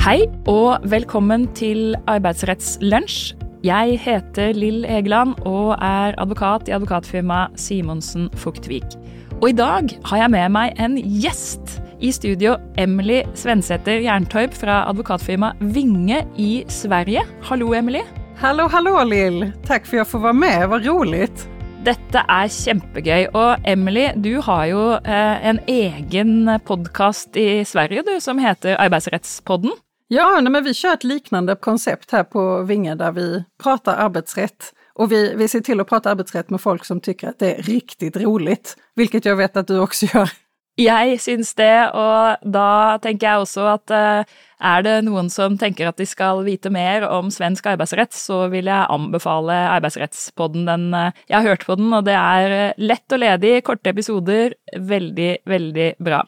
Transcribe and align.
Hei 0.00 0.22
og 0.48 0.80
velkommen 0.88 1.42
til 1.52 1.92
Arbeidsrettslunsj. 2.08 3.34
Jeg 3.60 3.98
heter 4.00 4.54
Lill 4.56 4.86
Egeland 4.88 5.34
og 5.44 5.74
er 5.76 6.14
advokat 6.16 6.70
i 6.70 6.72
advokatfirmaet 6.72 7.58
Simonsen 7.60 8.30
Fugtvik. 8.40 8.96
Og 9.42 9.50
i 9.50 9.58
dag 9.58 9.92
har 10.08 10.22
jeg 10.22 10.32
med 10.32 10.54
meg 10.54 10.80
en 10.80 10.96
gjest 10.96 11.76
i 12.00 12.14
studio. 12.16 12.54
Emily 12.80 13.18
Svensæter 13.36 14.00
Jerntorp 14.00 14.56
fra 14.56 14.86
advokatfirmaet 14.88 15.60
Vinge 15.76 16.22
i 16.40 16.64
Sverige. 16.72 17.26
Hallo, 17.50 17.74
Emily. 17.76 18.00
Hallå, 18.40 18.70
hallå 18.72 19.04
Lill! 19.04 19.52
Tack 19.66 19.86
för 19.86 19.96
jag 19.96 20.08
får 20.08 20.18
vara 20.18 20.32
med, 20.32 20.68
vad 20.68 20.86
roligt! 20.86 21.48
Dette 21.84 22.24
er 22.24 22.48
kjempegøy. 22.48 23.28
Og 23.36 23.68
Emily, 23.68 24.08
du 24.16 24.40
har 24.48 24.64
jo 24.72 24.82
eh, 24.96 25.46
en 25.48 25.60
egen 25.68 26.50
podkast 26.64 27.36
i 27.36 27.64
Sverige 27.68 28.04
du, 28.08 28.16
som 28.20 28.40
heter 28.40 28.80
Arbeidsrettspodden. 28.80 29.76
Ja, 30.12 30.40
nej, 30.40 30.52
men 30.52 30.64
vi 30.64 30.74
kör 30.74 30.94
ett 30.94 31.04
liknande 31.04 31.56
koncept 31.56 32.10
här 32.10 32.24
på 32.24 32.62
Vinge 32.62 32.94
där 32.94 33.12
vi 33.12 33.44
pratar 33.62 33.96
arbetsrätt. 33.96 34.74
Och 34.94 35.12
vi, 35.12 35.34
vi 35.34 35.48
ser 35.48 35.60
till 35.60 35.80
att 35.80 35.88
prata 35.88 36.10
arbetsrätt 36.10 36.50
med 36.50 36.60
folk 36.60 36.84
som 36.84 37.00
tycker 37.00 37.28
att 37.28 37.38
det 37.38 37.54
är 37.54 37.62
riktigt 37.62 38.16
roligt, 38.16 38.76
vilket 38.94 39.24
jag 39.24 39.36
vet 39.36 39.56
att 39.56 39.66
du 39.66 39.78
också 39.78 40.06
gör. 40.14 40.30
Jag 40.74 41.20
syns 41.20 41.54
det, 41.54 41.90
och 41.90 42.50
då 42.52 42.98
tänker 43.02 43.26
jag 43.26 43.42
också 43.42 43.60
att 43.60 43.90
eh, 43.90 44.24
är 44.58 44.82
det 44.82 45.02
någon 45.02 45.30
som 45.30 45.58
tänker 45.58 45.86
att 45.86 45.96
de 45.96 46.06
ska 46.06 46.36
veta 46.36 46.70
mer 46.70 47.02
om 47.08 47.30
svensk 47.30 47.66
arbetsrätt 47.66 48.12
så 48.12 48.46
vill 48.46 48.66
jag 48.66 48.86
anbefala 48.90 49.68
arbetsrättspodden. 49.68 50.64
Den, 50.64 50.94
eh, 50.94 51.12
jag 51.26 51.36
har 51.36 51.48
hört 51.48 51.66
på 51.66 51.74
den, 51.74 51.92
och 51.92 52.04
det 52.04 52.12
är 52.12 52.68
eh, 52.68 52.72
lätt 52.76 53.12
och 53.12 53.18
ledig, 53.18 53.64
korta 53.64 53.90
episoder. 53.90 54.54
väldigt, 54.76 55.38
väldigt 55.44 55.98
bra. 55.98 56.26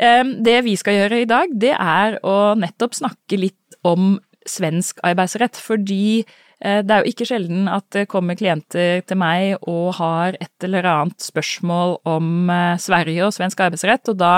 Det 0.00 0.54
vi 0.64 0.72
skal 0.80 0.94
gjøre 0.96 1.18
i 1.20 1.28
dag, 1.28 1.50
det 1.60 1.74
er 1.76 2.14
å 2.24 2.54
nettopp 2.56 2.94
snakke 2.96 3.36
litt 3.36 3.76
om 3.84 4.14
svensk 4.48 5.00
arbeidsrett, 5.04 5.58
fordi 5.60 6.22
eh, 6.22 6.80
det 6.84 6.94
er 6.94 7.02
jo 7.02 7.12
ikke 7.12 7.26
sjelden 7.28 7.68
at 7.70 7.86
det 7.94 8.06
eh, 8.06 8.10
kommer 8.10 8.38
klienter 8.38 9.02
til 9.06 9.18
meg 9.20 9.60
og 9.68 9.94
har 9.98 10.38
et 10.40 10.66
eller 10.66 10.88
annet 10.88 11.24
spørsmål 11.24 11.98
om 12.08 12.50
eh, 12.52 12.78
Sverige 12.80 13.26
og 13.26 13.34
svensk 13.36 13.60
arbeidsrett, 13.66 14.12
og 14.12 14.20
da 14.20 14.34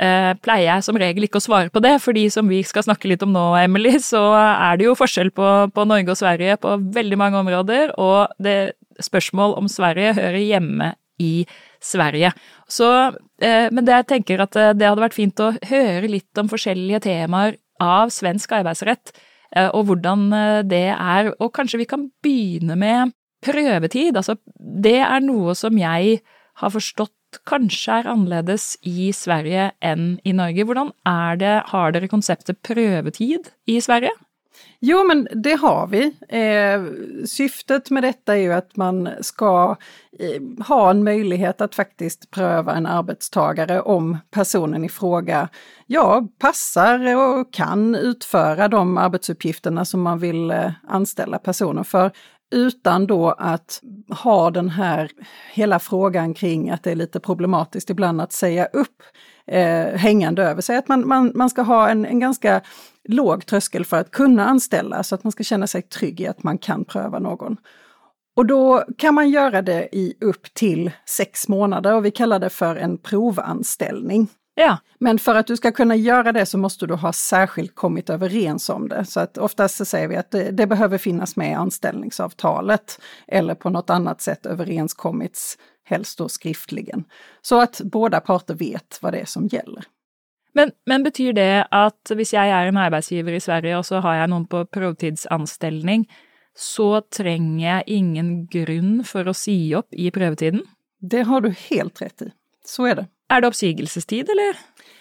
pleier 0.00 0.64
jeg 0.64 0.84
som 0.86 0.96
regel 0.96 1.26
ikke 1.26 1.36
å 1.36 1.44
svare 1.44 1.68
på 1.68 1.82
det, 1.84 1.98
fordi 2.00 2.22
som 2.32 2.48
vi 2.48 2.62
skal 2.64 2.86
snakke 2.86 3.10
litt 3.10 3.20
om 3.26 3.34
nå, 3.34 3.42
Emily, 3.60 3.98
så 4.00 4.22
er 4.32 4.78
det 4.80 4.86
jo 4.86 4.94
forskjell 4.96 5.28
på, 5.36 5.48
på 5.76 5.84
Norge 5.84 6.14
og 6.14 6.16
Sverige 6.16 6.56
på 6.62 6.72
veldig 6.96 7.18
mange 7.20 7.42
områder, 7.42 7.92
og 8.00 8.32
det 8.40 8.78
spørsmål 9.04 9.58
om 9.60 9.68
Sverige 9.68 10.14
hører 10.16 10.40
hjemme 10.40 10.94
i 11.20 11.34
Sverige. 11.44 11.66
Så, 12.70 12.88
eh, 13.42 13.68
men 13.72 13.86
det 13.86 13.96
jeg 14.00 14.08
tenker 14.14 14.44
at 14.44 14.56
eh, 14.56 14.72
det 14.76 14.88
hadde 14.88 15.04
vært 15.04 15.16
fint 15.16 15.42
å 15.42 15.52
høre 15.70 16.10
litt 16.10 16.40
om 16.40 16.50
forskjellige 16.50 17.04
temaer 17.08 17.56
av 17.80 18.12
svensk 18.12 18.52
arbeidsrett, 18.60 19.14
eh, 19.56 19.70
og 19.72 19.88
hvordan 19.88 20.26
eh, 20.36 20.58
det 20.68 20.88
er. 20.92 21.32
Og 21.40 21.52
kanskje 21.56 21.82
vi 21.82 21.88
kan 21.90 22.08
begynne 22.24 22.76
med 22.78 23.16
prøvetid. 23.44 24.16
Altså, 24.16 24.36
det 24.56 25.00
er 25.00 25.24
noe 25.24 25.56
som 25.58 25.78
jeg 25.80 26.20
har 26.60 26.74
forstått 26.74 27.16
kanskje 27.46 28.00
er 28.00 28.08
annerledes 28.10 28.74
i 28.86 29.10
Sverige 29.14 29.70
enn 29.86 30.18
i 30.26 30.34
Norge. 30.36 30.66
Hvordan 30.66 30.90
er 31.06 31.38
det, 31.40 31.54
har 31.70 31.94
dere 31.94 32.10
konseptet 32.10 32.60
prøvetid 32.66 33.52
i 33.70 33.78
Sverige? 33.82 34.12
Jo, 34.80 35.04
men 35.04 35.28
det 35.32 35.54
har 35.54 35.86
vi. 35.86 36.04
Eh, 36.28 36.82
syftet 37.26 37.90
med 37.90 38.02
detta 38.02 38.36
är 38.36 38.40
ju 38.40 38.52
att 38.52 38.76
man 38.76 39.08
ska 39.20 39.76
eh, 40.18 40.66
ha 40.66 40.90
en 40.90 41.04
möjlighet 41.04 41.60
att 41.60 41.74
faktiskt 41.74 42.30
pröva 42.30 42.74
en 42.74 42.86
arbetstagare 42.86 43.80
om 43.80 44.18
personen 44.30 44.84
i 44.84 44.88
fråga 44.88 45.48
ja, 45.86 46.28
passar 46.38 47.16
och 47.16 47.52
kan 47.52 47.94
utföra 47.94 48.68
de 48.68 48.98
arbetsuppgifterna 48.98 49.84
som 49.84 50.02
man 50.02 50.18
vill 50.18 50.50
eh, 50.50 50.72
anställa 50.88 51.38
personen 51.38 51.84
för 51.84 52.10
utan 52.50 53.06
då 53.06 53.30
att 53.30 53.82
ha 54.08 54.50
den 54.50 54.68
här 54.68 55.10
hela 55.52 55.78
frågan 55.78 56.34
kring 56.34 56.70
att 56.70 56.82
det 56.82 56.90
är 56.90 56.96
lite 56.96 57.20
problematiskt 57.20 57.90
ibland 57.90 58.20
att 58.20 58.32
säga 58.32 58.66
upp 58.66 59.02
eh, 59.50 59.96
hängande 59.96 60.42
över 60.42 60.62
sig. 60.62 60.76
Att 60.76 60.88
man, 60.88 61.08
man, 61.08 61.32
man 61.34 61.50
ska 61.50 61.62
ha 61.62 61.88
en, 61.88 62.04
en 62.04 62.20
ganska 62.20 62.60
låg 63.08 63.46
tröskel 63.46 63.84
för 63.84 63.96
att 63.96 64.10
kunna 64.10 64.44
anställa 64.46 65.02
så 65.02 65.14
att 65.14 65.24
man 65.24 65.32
ska 65.32 65.44
känna 65.44 65.66
sig 65.66 65.82
trygg 65.82 66.20
i 66.20 66.26
att 66.26 66.42
man 66.42 66.58
kan 66.58 66.84
pröva 66.84 67.18
någon. 67.18 67.56
Och 68.36 68.46
då 68.46 68.84
kan 68.98 69.14
man 69.14 69.30
göra 69.30 69.62
det 69.62 69.88
i 69.92 70.14
upp 70.20 70.54
till 70.54 70.90
sex 71.06 71.48
månader 71.48 71.94
och 71.94 72.04
vi 72.04 72.10
kallar 72.10 72.38
det 72.38 72.50
för 72.50 72.76
en 72.76 72.98
provanställning. 72.98 74.28
Ja. 74.54 74.78
Men 74.98 75.18
för 75.18 75.34
att 75.34 75.46
du 75.46 75.56
ska 75.56 75.72
kunna 75.72 75.96
göra 75.96 76.32
det 76.32 76.46
så 76.46 76.58
måste 76.58 76.86
du 76.86 76.94
ha 76.94 77.12
särskilt 77.12 77.74
kommit 77.74 78.10
överens 78.10 78.68
om 78.68 78.88
det. 78.88 79.04
Så 79.04 79.20
att 79.20 79.38
oftast 79.38 79.76
så 79.76 79.84
säger 79.84 80.08
vi 80.08 80.16
att 80.16 80.30
det, 80.30 80.50
det 80.50 80.66
behöver 80.66 80.98
finnas 80.98 81.36
med 81.36 81.50
i 81.50 81.54
anställningsavtalet 81.54 83.00
eller 83.28 83.54
på 83.54 83.70
något 83.70 83.90
annat 83.90 84.20
sätt 84.20 84.46
överenskommits, 84.46 85.58
helst 85.90 86.18
då 86.18 86.28
skriftligen. 86.28 87.04
Så 87.42 87.60
att 87.60 87.80
båda 87.84 88.20
parter 88.20 88.54
vet 88.54 88.98
vad 89.02 89.12
det 89.12 89.20
är 89.20 89.26
som 89.26 89.46
gäller. 89.46 89.84
Men, 90.52 90.72
men 90.86 91.02
betyr 91.02 91.32
det 91.32 91.66
at 91.70 92.10
hvis 92.14 92.32
jeg 92.34 92.50
er 92.50 92.70
en 92.70 92.80
arbeidsgiver 92.80 93.36
i 93.36 93.42
Sverige, 93.42 93.78
og 93.78 93.86
så 93.86 94.00
har 94.02 94.18
jeg 94.18 94.30
noen 94.32 94.48
på 94.50 94.64
prøvetidsanstelling, 94.74 96.08
så 96.58 97.00
trenger 97.14 97.62
jeg 97.62 97.98
ingen 98.00 98.32
grunn 98.50 99.04
for 99.06 99.30
å 99.30 99.36
si 99.36 99.56
opp 99.78 99.94
i 99.94 100.10
prøvetiden? 100.10 100.64
Det 101.00 101.22
har 101.28 101.40
du 101.40 101.52
helt 101.70 102.02
rätt 102.02 102.22
i. 102.22 102.32
Så 102.66 102.86
är 102.86 102.94
det. 102.94 103.06
Er 103.30 103.40
det 103.40 103.48
oppsigelsestid, 103.48 104.28
eller? 104.30 104.58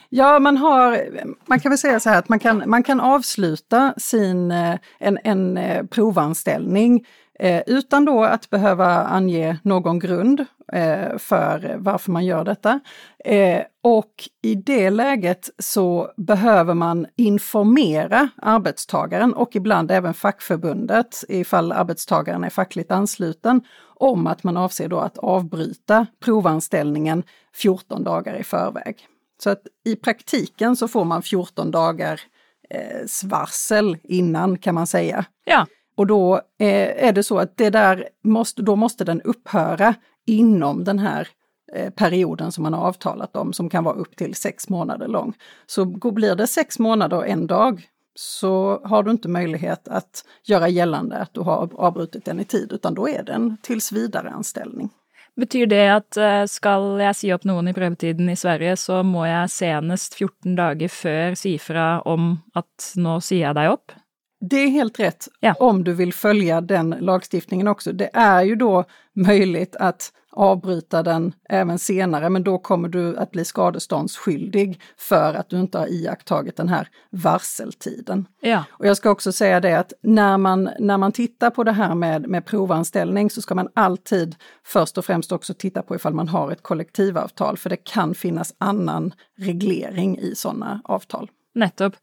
Ja, 0.10 0.40
man 0.40 0.58
har, 0.58 1.00
man 1.46 1.60
kan 1.60 1.72
väl 1.72 1.78
säga 1.78 2.00
så 2.00 2.10
här 2.10 2.20
att 2.20 2.30
man 2.30 2.40
kan, 2.40 2.64
man 2.66 2.84
kan 2.84 3.00
avsluta 3.00 3.94
sin, 3.98 4.52
eh, 4.52 4.78
en, 5.00 5.18
en 5.24 5.58
eh, 5.58 5.86
provanställning 5.86 7.06
eh, 7.40 7.64
utan 7.68 8.06
då 8.06 8.24
att 8.24 8.50
behöva 8.50 8.86
ange 8.86 9.58
någon 9.64 10.00
grund 10.00 10.46
eh, 10.74 11.18
för 11.18 11.76
varför 11.80 12.12
man 12.12 12.26
gör 12.26 12.44
detta. 12.44 12.80
Eh, 13.26 13.62
och 13.84 14.14
i 14.42 14.56
det 14.56 14.90
läget 14.90 15.50
så 15.60 16.12
behöver 16.18 16.74
man 16.74 17.08
informera 17.16 18.30
arbetstagaren 18.42 19.34
och 19.34 19.56
ibland 19.56 19.92
även 19.92 20.14
fackförbundet, 20.14 21.24
ifall 21.30 21.72
arbetstagaren 21.72 22.44
är 22.44 22.50
fackligt 22.50 22.92
ansluten, 22.92 23.62
om 23.96 24.28
att 24.28 24.44
man 24.44 24.58
avser 24.58 24.88
då 24.88 25.00
att 25.00 25.18
avbryta 25.18 26.06
provanställningen 26.24 27.24
14 27.56 28.04
dagar 28.04 28.36
i 28.36 28.44
förväg. 28.44 28.96
Så 29.44 29.50
att 29.50 29.62
i 29.86 29.96
praktiken 29.96 30.76
så 30.76 30.88
får 30.88 31.06
man 31.06 31.22
14 31.22 31.72
dagar 31.72 32.22
eh, 32.70 33.28
varsel 33.30 33.98
innan 34.04 34.58
kan 34.58 34.76
man 34.76 34.88
säga. 34.88 35.26
Ja. 35.46 35.66
Och 36.00 36.08
då 36.08 36.36
eh, 36.36 37.06
är 37.08 37.14
det 37.14 37.24
så 37.24 37.40
att 37.40 37.58
det 37.58 37.70
där 37.70 38.10
måste, 38.24 38.62
då 38.62 38.76
måste 38.76 39.04
den 39.04 39.22
upphöra 39.22 39.96
inom 40.26 40.84
den 40.84 41.00
här 41.00 41.28
eh, 41.74 41.90
perioden 41.90 42.52
som 42.52 42.64
man 42.64 42.74
har 42.74 42.82
avtalat 42.82 43.36
om, 43.36 43.54
som 43.54 43.70
kan 43.70 43.84
vara 43.84 43.96
upp 43.96 44.16
till 44.16 44.36
sex 44.36 44.70
månader 44.70 45.08
lång. 45.08 45.34
Så 45.66 45.86
blir 45.86 46.36
det 46.36 46.48
sex 46.48 46.80
månader 46.80 47.18
och 47.18 47.28
en 47.28 47.48
dag 47.48 47.82
så 48.16 48.82
har 48.84 49.04
du 49.04 49.12
inte 49.12 49.28
möjlighet 49.28 49.88
att 49.88 50.26
göra 50.44 50.68
gällande 50.68 51.18
att 51.18 51.34
du 51.34 51.42
har 51.42 51.70
avbrutit 51.76 52.26
den 52.26 52.40
i 52.40 52.46
tid, 52.46 52.72
utan 52.72 52.94
då 52.94 53.10
är 53.10 53.24
det 53.24 53.32
en 53.32 53.58
tills 53.62 53.92
vidare 53.92 54.30
anställning. 54.30 54.90
Betyder 55.36 55.78
det 55.78 55.96
att 55.96 56.18
eh, 56.18 56.46
ska 56.46 56.70
jag 57.00 57.16
säga 57.16 57.36
upp 57.36 57.44
någon 57.44 57.68
i 57.68 57.74
prövotiden 57.74 58.30
i 58.30 58.36
Sverige, 58.36 58.78
så 58.78 59.04
må 59.04 59.26
jag 59.26 59.50
senast 59.50 60.14
14 60.14 60.56
dagar 60.56 60.88
före 60.88 61.36
si 61.36 61.60
om 62.06 62.40
att 62.54 62.94
nu 62.96 63.22
säger 63.22 63.48
jag 63.48 63.56
dig 63.56 63.68
upp? 63.68 63.92
Det 64.42 64.58
är 64.58 64.70
helt 64.70 65.00
rätt 65.00 65.28
Ja. 65.40 65.54
om 65.60 65.84
du 65.84 65.94
vill 65.94 66.14
följa 66.14 66.62
den 66.62 66.90
lagstiftningen 67.00 67.68
också. 67.68 67.92
Det 67.94 68.10
är 68.14 68.44
ju 68.44 68.56
då 68.56 68.84
möjligt 69.16 69.76
att 69.76 70.12
avbryta 70.32 71.04
den 71.04 71.34
även 71.50 71.80
senare, 71.80 72.30
men 72.30 72.44
då 72.44 72.58
kommer 72.58 72.90
du 72.90 73.18
att 73.18 73.32
bli 73.32 73.46
skadeståndsskyldig 73.46 74.82
för 74.98 75.34
att 75.34 75.50
du 75.50 75.60
inte 75.60 75.78
har 75.78 75.88
iakttagit 75.88 76.56
den 76.58 76.70
här 76.70 76.88
varseltiden. 77.10 78.26
Ja. 78.42 78.64
Och 78.70 78.88
jag 78.88 78.98
ska 78.98 79.10
också 79.10 79.32
säga 79.32 79.60
det 79.60 79.80
att 79.80 79.94
när 80.02 80.38
man, 80.38 80.70
när 80.80 80.98
man 80.98 81.12
tittar 81.12 81.50
på 81.50 81.64
det 81.64 81.72
här 81.72 81.96
med, 81.96 82.28
med 82.28 82.46
provanställning 82.46 83.30
så 83.30 83.42
ska 83.42 83.56
man 83.56 83.70
alltid 83.74 84.36
först 84.66 84.98
och 84.98 85.06
främst 85.06 85.32
också 85.32 85.54
titta 85.54 85.82
på 85.82 85.96
ifall 85.96 86.14
man 86.14 86.28
har 86.28 86.52
ett 86.52 86.64
kollektivavtal, 86.64 87.58
för 87.58 87.70
det 87.70 87.78
kan 87.84 88.16
finnas 88.16 88.54
annan 88.58 89.14
reglering 89.38 90.18
i 90.20 90.36
sådana 90.36 90.82
avtal. 90.84 91.30
Nettopp. 91.56 91.94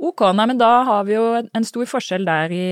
Ok, 0.00 0.22
nei, 0.32 0.46
men 0.48 0.60
da 0.60 0.70
har 0.88 1.04
vi 1.04 1.12
jo 1.12 1.24
en 1.44 1.66
stor 1.68 1.84
forskjell 1.88 2.24
der 2.24 2.52
i, 2.56 2.66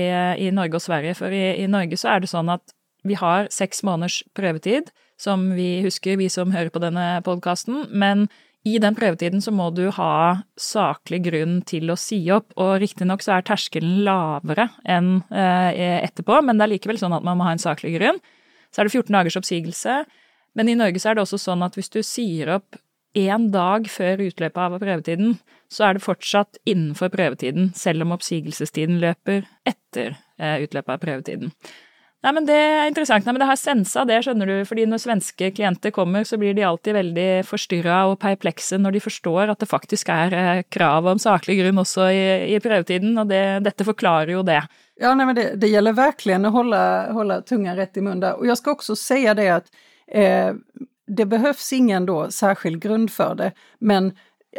i 0.47 0.49
Norge 0.55 0.79
og 0.79 0.81
Sverige. 0.81 1.13
For 1.19 1.33
i, 1.33 1.61
i 1.61 1.67
Norge 1.69 1.99
så 2.01 2.15
er 2.15 2.23
det 2.23 2.31
sånn 2.31 2.49
at 2.49 2.73
vi 3.05 3.15
har 3.19 3.47
seks 3.53 3.83
måneders 3.85 4.23
prøvetid, 4.35 4.89
som 5.19 5.51
vi 5.53 5.79
husker, 5.85 6.17
vi 6.19 6.29
som 6.31 6.55
hører 6.55 6.71
på 6.73 6.81
denne 6.81 7.19
podkasten. 7.25 7.85
Men 7.93 8.25
i 8.67 8.79
den 8.81 8.97
prøvetiden 8.97 9.43
så 9.45 9.53
må 9.55 9.69
du 9.75 9.85
ha 9.95 10.41
saklig 10.59 11.21
grunn 11.29 11.59
til 11.69 11.93
å 11.93 11.99
si 11.99 12.19
opp, 12.33 12.49
og 12.59 12.79
riktignok 12.81 13.23
så 13.23 13.37
er 13.37 13.47
terskelen 13.47 14.01
lavere 14.07 14.67
enn 14.83 15.19
eh, 15.29 16.01
etterpå, 16.01 16.41
men 16.43 16.59
det 16.59 16.65
er 16.65 16.73
likevel 16.73 16.99
sånn 16.99 17.15
at 17.15 17.25
man 17.27 17.39
må 17.39 17.47
ha 17.47 17.53
en 17.55 17.61
saklig 17.61 17.93
grunn. 17.99 18.19
Så 18.73 18.81
er 18.81 18.89
det 18.89 18.97
14 18.97 19.15
dagers 19.15 19.39
oppsigelse, 19.39 20.01
men 20.57 20.69
i 20.69 20.77
Norge 20.77 20.99
så 20.99 21.11
er 21.11 21.19
det 21.19 21.23
også 21.23 21.39
sånn 21.39 21.63
at 21.63 21.77
hvis 21.77 21.93
du 21.93 22.01
sier 22.03 22.57
opp 22.57 22.81
en 23.17 23.49
dag 23.51 23.89
før 23.89 24.21
utløpet 24.27 24.61
av 24.61 24.79
prøvetiden, 24.81 25.37
så 25.69 25.89
er 25.89 25.97
det 25.97 26.05
fortsatt 26.05 26.59
innenfor 26.69 27.11
prøvetiden, 27.13 27.71
selv 27.77 28.05
om 28.05 28.15
oppsigelsestiden 28.15 28.99
løper 29.01 29.45
etter 29.69 30.17
eh, 30.39 30.65
utløpet 30.65 30.95
av 30.95 31.03
prøvetiden. 31.03 31.53
Nei, 32.19 32.33
men 32.35 32.45
Det 32.45 32.55
er 32.55 32.89
interessant. 32.89 33.23
Nei, 33.23 33.31
men 33.31 33.39
det 33.39 33.47
har 33.47 33.59
sensa 33.59 34.03
det, 34.03 34.17
skjønner 34.25 34.49
du. 34.49 34.55
fordi 34.67 34.83
når 34.85 34.99
svenske 34.99 35.51
klienter 35.55 35.93
kommer, 35.95 36.25
så 36.27 36.35
blir 36.37 36.53
de 36.53 36.65
alltid 36.67 36.97
veldig 36.97 37.27
forstyrra 37.47 38.01
og 38.09 38.17
perplekse 38.19 38.75
når 38.77 38.97
de 38.97 39.01
forstår 39.05 39.53
at 39.53 39.59
det 39.59 39.69
faktisk 39.69 40.11
er 40.11 40.35
eh, 40.35 40.63
krav 40.67 41.07
om 41.07 41.21
saklig 41.21 41.61
grunn 41.61 41.79
også 41.79 42.09
i, 42.11 42.23
i 42.55 42.59
prøvetiden, 42.59 43.15
og 43.17 43.31
det, 43.31 43.63
dette 43.63 43.87
forklarer 43.87 44.35
jo 44.35 44.43
det. 44.43 44.59
Ja, 44.99 45.13
nej, 45.15 45.25
men 45.25 45.35
det, 45.35 45.53
det 45.55 45.67
gäller 45.67 45.93
verkligen 45.93 46.45
att 46.45 46.51
hålla, 46.51 47.11
hålla 47.11 47.41
tungan 47.41 47.75
rätt 47.75 47.97
i 47.97 48.01
mun 48.01 48.19
där. 48.19 48.35
Och 48.35 48.47
jag 48.47 48.57
ska 48.57 48.71
också 48.71 48.95
säga 48.95 49.33
det 49.33 49.49
att 49.49 49.65
eh, 50.11 50.53
det 51.09 51.25
behövs 51.25 51.73
ingen 51.73 52.05
då 52.05 52.31
särskild 52.31 52.81
grund 52.81 53.11
för 53.11 53.35
det, 53.35 53.51
men 53.79 54.13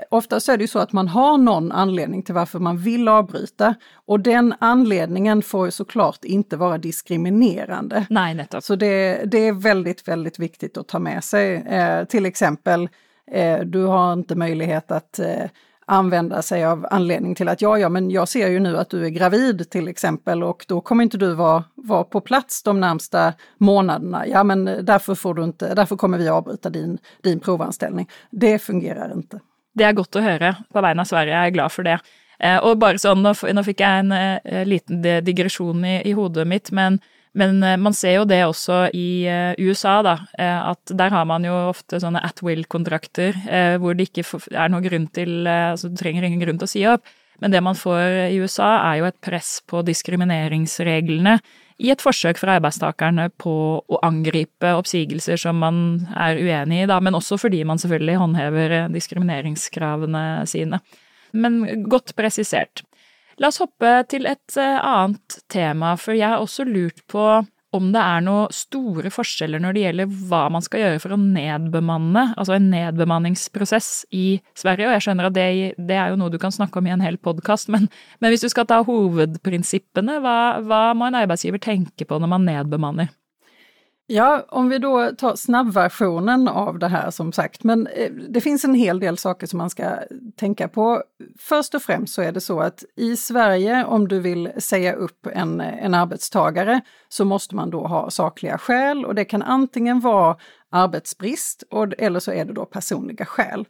Ofta 0.09 0.41
så 0.41 0.53
är 0.53 0.57
det 0.57 0.65
ju 0.65 0.69
så 0.69 0.79
att 0.79 0.93
man 0.93 1.09
har 1.09 1.39
någon 1.39 1.73
anledning 1.73 2.23
till 2.23 2.35
varför 2.35 2.59
man 2.59 2.79
vill 2.79 3.09
avbryta 3.09 3.75
och 3.95 4.21
den 4.21 4.55
anledningen 4.59 5.43
får 5.43 5.67
ju 5.67 5.71
såklart 5.71 6.25
inte 6.25 6.57
vara 6.57 6.79
diskriminerande. 6.79 8.07
Nej, 8.11 8.35
nettopp. 8.35 8.65
Så 8.65 8.77
det, 8.77 9.23
det 9.25 9.39
är 9.39 9.53
väldigt, 9.53 10.09
väldigt 10.09 10.39
viktigt 10.39 10.77
att 10.77 10.89
ta 10.89 10.99
med 10.99 11.25
sig. 11.25 11.55
Eh, 11.55 12.05
till 12.05 12.27
exempel, 12.27 12.89
eh, 13.33 13.61
du 13.61 13.85
har 13.85 14.13
inte 14.13 14.35
möjlighet 14.35 14.91
att 14.91 15.19
eh, 15.19 15.45
använda 15.91 16.43
sig 16.43 16.65
av 16.65 16.87
anledning 16.91 17.35
till 17.35 17.49
att 17.49 17.63
ja, 17.63 17.79
ja, 17.79 17.89
men 17.89 18.11
jag 18.11 18.29
ser 18.29 18.49
ju 18.49 18.61
nu 18.61 18.77
att 18.77 18.91
du 18.91 19.05
är 19.05 19.09
gravid 19.09 19.71
till 19.71 19.89
exempel 19.89 20.43
och 20.43 20.65
då 20.69 20.81
kommer 20.81 21.05
inte 21.05 21.19
du 21.19 21.35
vara, 21.35 21.65
vara 21.75 22.05
på 22.05 22.21
plats 22.21 22.63
de 22.63 22.81
närmsta 22.81 23.33
månaderna. 23.59 24.27
Ja, 24.27 24.45
men 24.45 24.65
därför, 24.65 25.15
får 25.15 25.35
du 25.35 25.45
inte, 25.45 25.75
därför 25.75 25.97
kommer 25.97 26.19
vi 26.19 26.29
avbryta 26.29 26.71
din, 26.71 26.99
din 27.23 27.41
provanställning. 27.41 28.09
Det 28.31 28.59
fungerar 28.59 29.13
inte. 29.13 29.41
Det 29.75 29.85
är 29.85 29.93
gott 29.93 30.17
att 30.17 30.23
höra 30.23 30.57
på 30.73 30.81
vegne 30.81 31.03
av 31.03 31.05
Sverige, 31.05 31.35
jag 31.35 31.47
är 31.47 31.51
glad 31.51 31.73
för 31.73 31.83
det. 31.83 31.99
Eh, 32.39 32.75
bara 32.75 32.99
så, 32.99 33.15
nu 33.53 33.65
fick 33.65 33.81
jag 33.81 33.99
en 33.99 34.13
eh, 34.13 34.37
eh, 34.45 34.67
liten 34.67 35.03
digression 35.03 35.85
i, 35.85 36.03
i, 36.11 36.15
huvudet 36.15 36.47
mitt, 36.47 36.71
men, 36.71 36.99
men 37.33 37.63
eh, 37.63 37.79
man 37.79 37.95
ser 37.95 38.19
jo 38.19 38.27
det 38.29 38.41
også 38.47 38.89
i 38.97 39.23
eh, 39.31 39.55
USA, 39.63 40.01
da. 40.07 40.17
Eh, 40.39 40.61
at 40.73 40.93
der 40.99 41.15
har 41.15 41.27
man 41.31 41.47
jo 41.47 41.55
ofte 41.71 42.01
sånne 42.03 42.23
at 42.27 42.43
will-kontrakter 42.43 43.37
hvor 43.81 43.97
det 43.97 44.09
ikke 44.09 44.25
er 44.51 44.71
noen 44.71 44.85
grunn 44.85 45.07
til 45.15 45.47
Altså 45.47 45.91
du 45.91 45.99
trenger 45.99 46.25
ingen 46.27 46.43
grunn 46.43 46.59
til 46.61 46.67
å 46.67 46.71
si 46.71 46.85
opp. 46.91 47.07
Men 47.41 47.55
det 47.55 47.63
man 47.65 47.79
får 47.79 48.33
i 48.35 48.39
USA, 48.43 48.75
er 48.91 49.01
jo 49.01 49.09
et 49.09 49.21
press 49.25 49.61
på 49.69 49.81
diskrimineringsreglene 49.87 51.39
i 51.81 51.89
et 51.89 52.03
forsøk 52.05 52.37
fra 52.37 52.59
arbeidstakerne 52.59 53.31
på 53.41 53.55
å 53.81 54.01
angripe 54.05 54.75
oppsigelser 54.77 55.41
som 55.41 55.57
man 55.63 55.79
er 56.13 56.37
uenig 56.37 56.83
i, 56.83 56.89
da, 56.91 56.99
men 57.01 57.17
også 57.17 57.39
fordi 57.41 57.63
man 57.65 57.81
selvfølgelig 57.81 58.19
håndhever 58.21 58.75
diskrimineringskravene 58.93 60.25
sine. 60.51 60.83
Men 61.33 61.63
godt 61.89 62.13
presisert. 62.19 62.85
La 63.41 63.49
oss 63.49 63.61
hoppe 63.63 63.89
til 64.13 64.29
et 64.29 64.59
eh, 64.61 64.77
annet 64.85 65.39
tema, 65.49 65.95
for 65.97 66.13
jeg 66.13 66.29
har 66.29 66.43
også 66.43 66.67
lurt 66.69 67.01
på 67.09 67.25
om 67.71 67.93
det 67.95 68.01
er 68.03 68.25
noen 68.27 68.51
store 68.53 69.13
forskjeller 69.15 69.63
når 69.63 69.77
det 69.77 69.85
gjelder 69.85 70.15
hva 70.29 70.41
man 70.53 70.65
skal 70.65 70.83
gjøre 70.83 71.01
for 71.05 71.15
å 71.15 71.19
nedbemanne, 71.21 72.25
altså 72.35 72.57
en 72.57 72.67
nedbemanningsprosess 72.73 74.11
i 74.11 74.41
Sverige. 74.59 74.89
Og 74.89 74.97
jeg 74.97 75.07
skjønner 75.07 75.29
at 75.29 75.37
det, 75.37 75.47
det 75.79 75.97
er 75.97 76.11
jo 76.11 76.19
noe 76.21 76.35
du 76.35 76.39
kan 76.43 76.53
snakke 76.53 76.83
om 76.83 76.91
i 76.91 76.93
en 76.97 77.05
hel 77.05 77.17
podkast, 77.23 77.71
men, 77.73 77.87
men, 78.19 78.33
hvis 78.33 78.45
du 78.45 78.51
skal 78.53 78.67
ta 78.69 78.83
hovedprinsippene, 78.85 80.19
hva, 80.25 80.37
hva 80.67 80.83
må 80.99 81.09
en 81.09 81.21
arbeidsgiver 81.23 81.63
tenke 81.63 82.09
på 82.11 82.19
når 82.21 82.35
man 82.35 82.49
nedbemanner? 82.51 83.15
Ja, 84.13 84.45
om 84.49 84.69
vi 84.69 84.79
då 84.79 85.11
tar 85.19 85.37
snabbversionen 85.37 86.49
av 86.49 86.79
det 86.79 86.89
här 86.89 87.11
som 87.11 87.33
sagt, 87.33 87.65
men 87.65 87.87
eh, 87.87 88.11
det 88.13 88.41
finns 88.41 88.65
en 88.65 88.75
hel 88.75 89.01
del 89.01 89.19
saker 89.19 89.47
som 89.47 89.59
man 89.59 89.71
ska 89.71 89.85
tänka 90.37 90.69
på. 90.69 91.03
Först 91.39 91.75
och 91.75 91.83
främst 91.83 92.15
så 92.15 92.23
är 92.23 92.33
det 92.33 92.41
så 92.41 92.61
att 92.61 92.85
i 92.97 93.17
Sverige, 93.17 93.85
om 93.85 94.09
du 94.09 94.21
vill 94.21 94.51
säga 94.59 94.95
upp 94.95 95.27
en, 95.27 95.61
en 95.61 95.95
arbetstagare, 95.95 96.81
så 97.09 97.25
måste 97.25 97.55
man 97.55 97.71
då 97.71 97.87
ha 97.87 98.11
sakliga 98.11 98.59
skäl 98.59 99.05
och 99.05 99.15
det 99.15 99.25
kan 99.25 99.43
antingen 99.43 100.01
vara 100.01 100.37
arbetsbrist 100.71 101.63
och, 101.71 101.87
eller 101.99 102.21
så 102.21 102.33
är 102.33 102.45
det 102.45 102.53
då 102.53 102.65
personliga 102.65 103.25
skäl. 103.25 103.67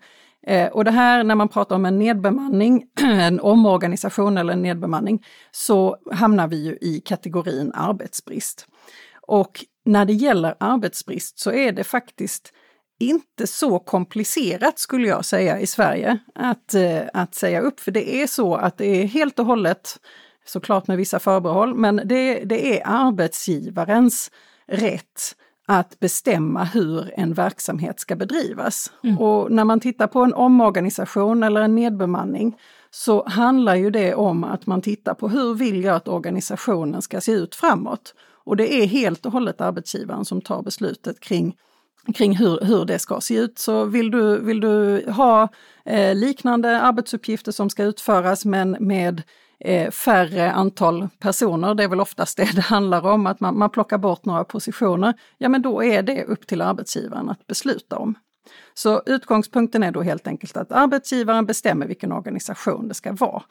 Eh, 0.46 0.68
och 0.68 0.84
det 0.84 0.90
här 0.90 1.24
när 1.24 1.34
man 1.34 1.48
pratar 1.48 1.76
om 1.76 1.84
en 1.84 1.98
nedbemanning, 1.98 2.86
en 3.00 3.40
omorganisation 3.40 4.38
eller 4.38 4.52
en 4.52 4.62
nedbemanning, 4.62 5.24
så 5.50 5.96
hamnar 6.12 6.48
vi 6.48 6.64
ju 6.64 6.78
i 6.80 7.00
kategorin 7.00 7.72
arbetsbrist. 7.74 8.66
Och 9.22 9.64
när 9.84 10.04
det 10.04 10.12
gäller 10.12 10.54
arbetsbrist 10.60 11.38
så 11.38 11.52
är 11.52 11.72
det 11.72 11.84
faktiskt 11.84 12.52
inte 13.00 13.46
så 13.46 13.78
komplicerat 13.78 14.78
skulle 14.78 15.08
jag 15.08 15.24
säga 15.24 15.60
i 15.60 15.66
Sverige 15.66 16.18
att, 16.34 16.74
eh, 16.74 17.02
att 17.12 17.34
säga 17.34 17.60
upp. 17.60 17.80
För 17.80 17.90
det 17.90 18.22
är 18.22 18.26
så 18.26 18.54
att 18.54 18.78
det 18.78 19.02
är 19.02 19.06
helt 19.06 19.38
och 19.38 19.46
hållet, 19.46 19.96
såklart 20.46 20.86
med 20.86 20.96
vissa 20.96 21.18
förbehåll, 21.18 21.74
men 21.74 22.00
det, 22.04 22.44
det 22.44 22.78
är 22.78 22.82
arbetsgivarens 22.84 24.30
rätt 24.66 25.36
att 25.66 26.00
bestämma 26.00 26.64
hur 26.64 27.12
en 27.16 27.34
verksamhet 27.34 28.00
ska 28.00 28.16
bedrivas. 28.16 28.92
Mm. 29.04 29.18
Och 29.18 29.52
när 29.52 29.64
man 29.64 29.80
tittar 29.80 30.06
på 30.06 30.20
en 30.20 30.34
omorganisation 30.34 31.42
eller 31.42 31.60
en 31.60 31.74
nedbemanning 31.74 32.56
så 32.90 33.28
handlar 33.28 33.74
ju 33.74 33.90
det 33.90 34.14
om 34.14 34.44
att 34.44 34.66
man 34.66 34.82
tittar 34.82 35.14
på 35.14 35.28
hur 35.28 35.54
vill 35.54 35.84
jag 35.84 35.96
att 35.96 36.08
organisationen 36.08 37.02
ska 37.02 37.20
se 37.20 37.32
ut 37.32 37.54
framåt? 37.54 38.14
Och 38.44 38.56
det 38.56 38.74
är 38.74 38.86
helt 38.86 39.26
och 39.26 39.32
hållet 39.32 39.60
arbetsgivaren 39.60 40.24
som 40.24 40.40
tar 40.40 40.62
beslutet 40.62 41.20
kring 41.20 41.54
kring 42.14 42.36
hur, 42.36 42.60
hur 42.64 42.84
det 42.84 42.98
ska 42.98 43.20
se 43.20 43.34
ut. 43.34 43.58
Så 43.58 43.84
vill 43.84 44.10
du, 44.10 44.40
vill 44.40 44.60
du 44.60 45.04
ha 45.10 45.48
eh, 45.84 46.14
liknande 46.14 46.80
arbetsuppgifter 46.80 47.52
som 47.52 47.70
ska 47.70 47.84
utföras 47.84 48.44
men 48.44 48.76
med 48.80 49.22
eh, 49.60 49.90
färre 49.90 50.52
antal 50.52 51.08
personer, 51.18 51.74
det 51.74 51.84
är 51.84 51.88
väl 51.88 52.00
oftast 52.00 52.36
det 52.36 52.50
det 52.54 52.60
handlar 52.60 53.06
om, 53.06 53.26
att 53.26 53.40
man, 53.40 53.58
man 53.58 53.70
plockar 53.70 53.98
bort 53.98 54.24
några 54.24 54.44
positioner, 54.44 55.14
ja 55.38 55.48
men 55.48 55.62
då 55.62 55.84
är 55.84 56.02
det 56.02 56.24
upp 56.24 56.46
till 56.46 56.62
arbetsgivaren 56.62 57.30
att 57.30 57.46
besluta 57.46 57.98
om. 57.98 58.14
Så 58.74 59.02
utgångspunkten 59.06 59.82
är 59.82 59.92
då 59.92 60.02
helt 60.02 60.26
enkelt 60.26 60.56
att 60.56 60.72
arbetsgivaren 60.72 61.46
bestämmer 61.46 61.86
vilken 61.86 62.12
organisation 62.12 62.88
det 62.88 62.94
ska 62.94 63.12
vara. 63.12 63.42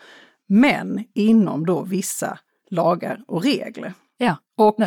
Men 0.47 1.03
inom 1.13 1.65
då 1.65 1.81
vissa 1.81 2.37
lagar 2.69 3.23
och 3.27 3.43
regler. 3.43 3.93
Ja, 4.17 4.37
och 4.57 4.77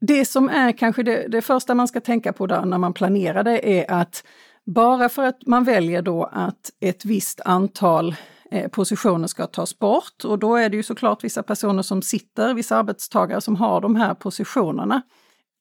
det 0.00 0.24
som 0.24 0.48
är 0.48 0.72
kanske 0.72 1.02
det, 1.02 1.28
det 1.28 1.42
första 1.42 1.74
man 1.74 1.88
ska 1.88 2.00
tänka 2.00 2.32
på 2.32 2.46
där 2.46 2.64
när 2.64 2.78
man 2.78 2.92
planerar 2.92 3.44
det 3.44 3.80
är 3.80 3.90
att 3.90 4.24
bara 4.66 5.08
för 5.08 5.24
att 5.24 5.46
man 5.46 5.64
väljer 5.64 6.02
då 6.02 6.24
att 6.32 6.70
ett 6.80 7.04
visst 7.04 7.40
antal 7.44 8.14
eh, 8.50 8.68
positioner 8.68 9.26
ska 9.26 9.46
tas 9.46 9.78
bort 9.78 10.24
och 10.24 10.38
då 10.38 10.56
är 10.56 10.68
det 10.68 10.76
ju 10.76 10.82
såklart 10.82 11.24
vissa 11.24 11.42
personer 11.42 11.82
som 11.82 12.02
sitter, 12.02 12.54
vissa 12.54 12.76
arbetstagare 12.76 13.40
som 13.40 13.56
har 13.56 13.80
de 13.80 13.96
här 13.96 14.14
positionerna. 14.14 15.02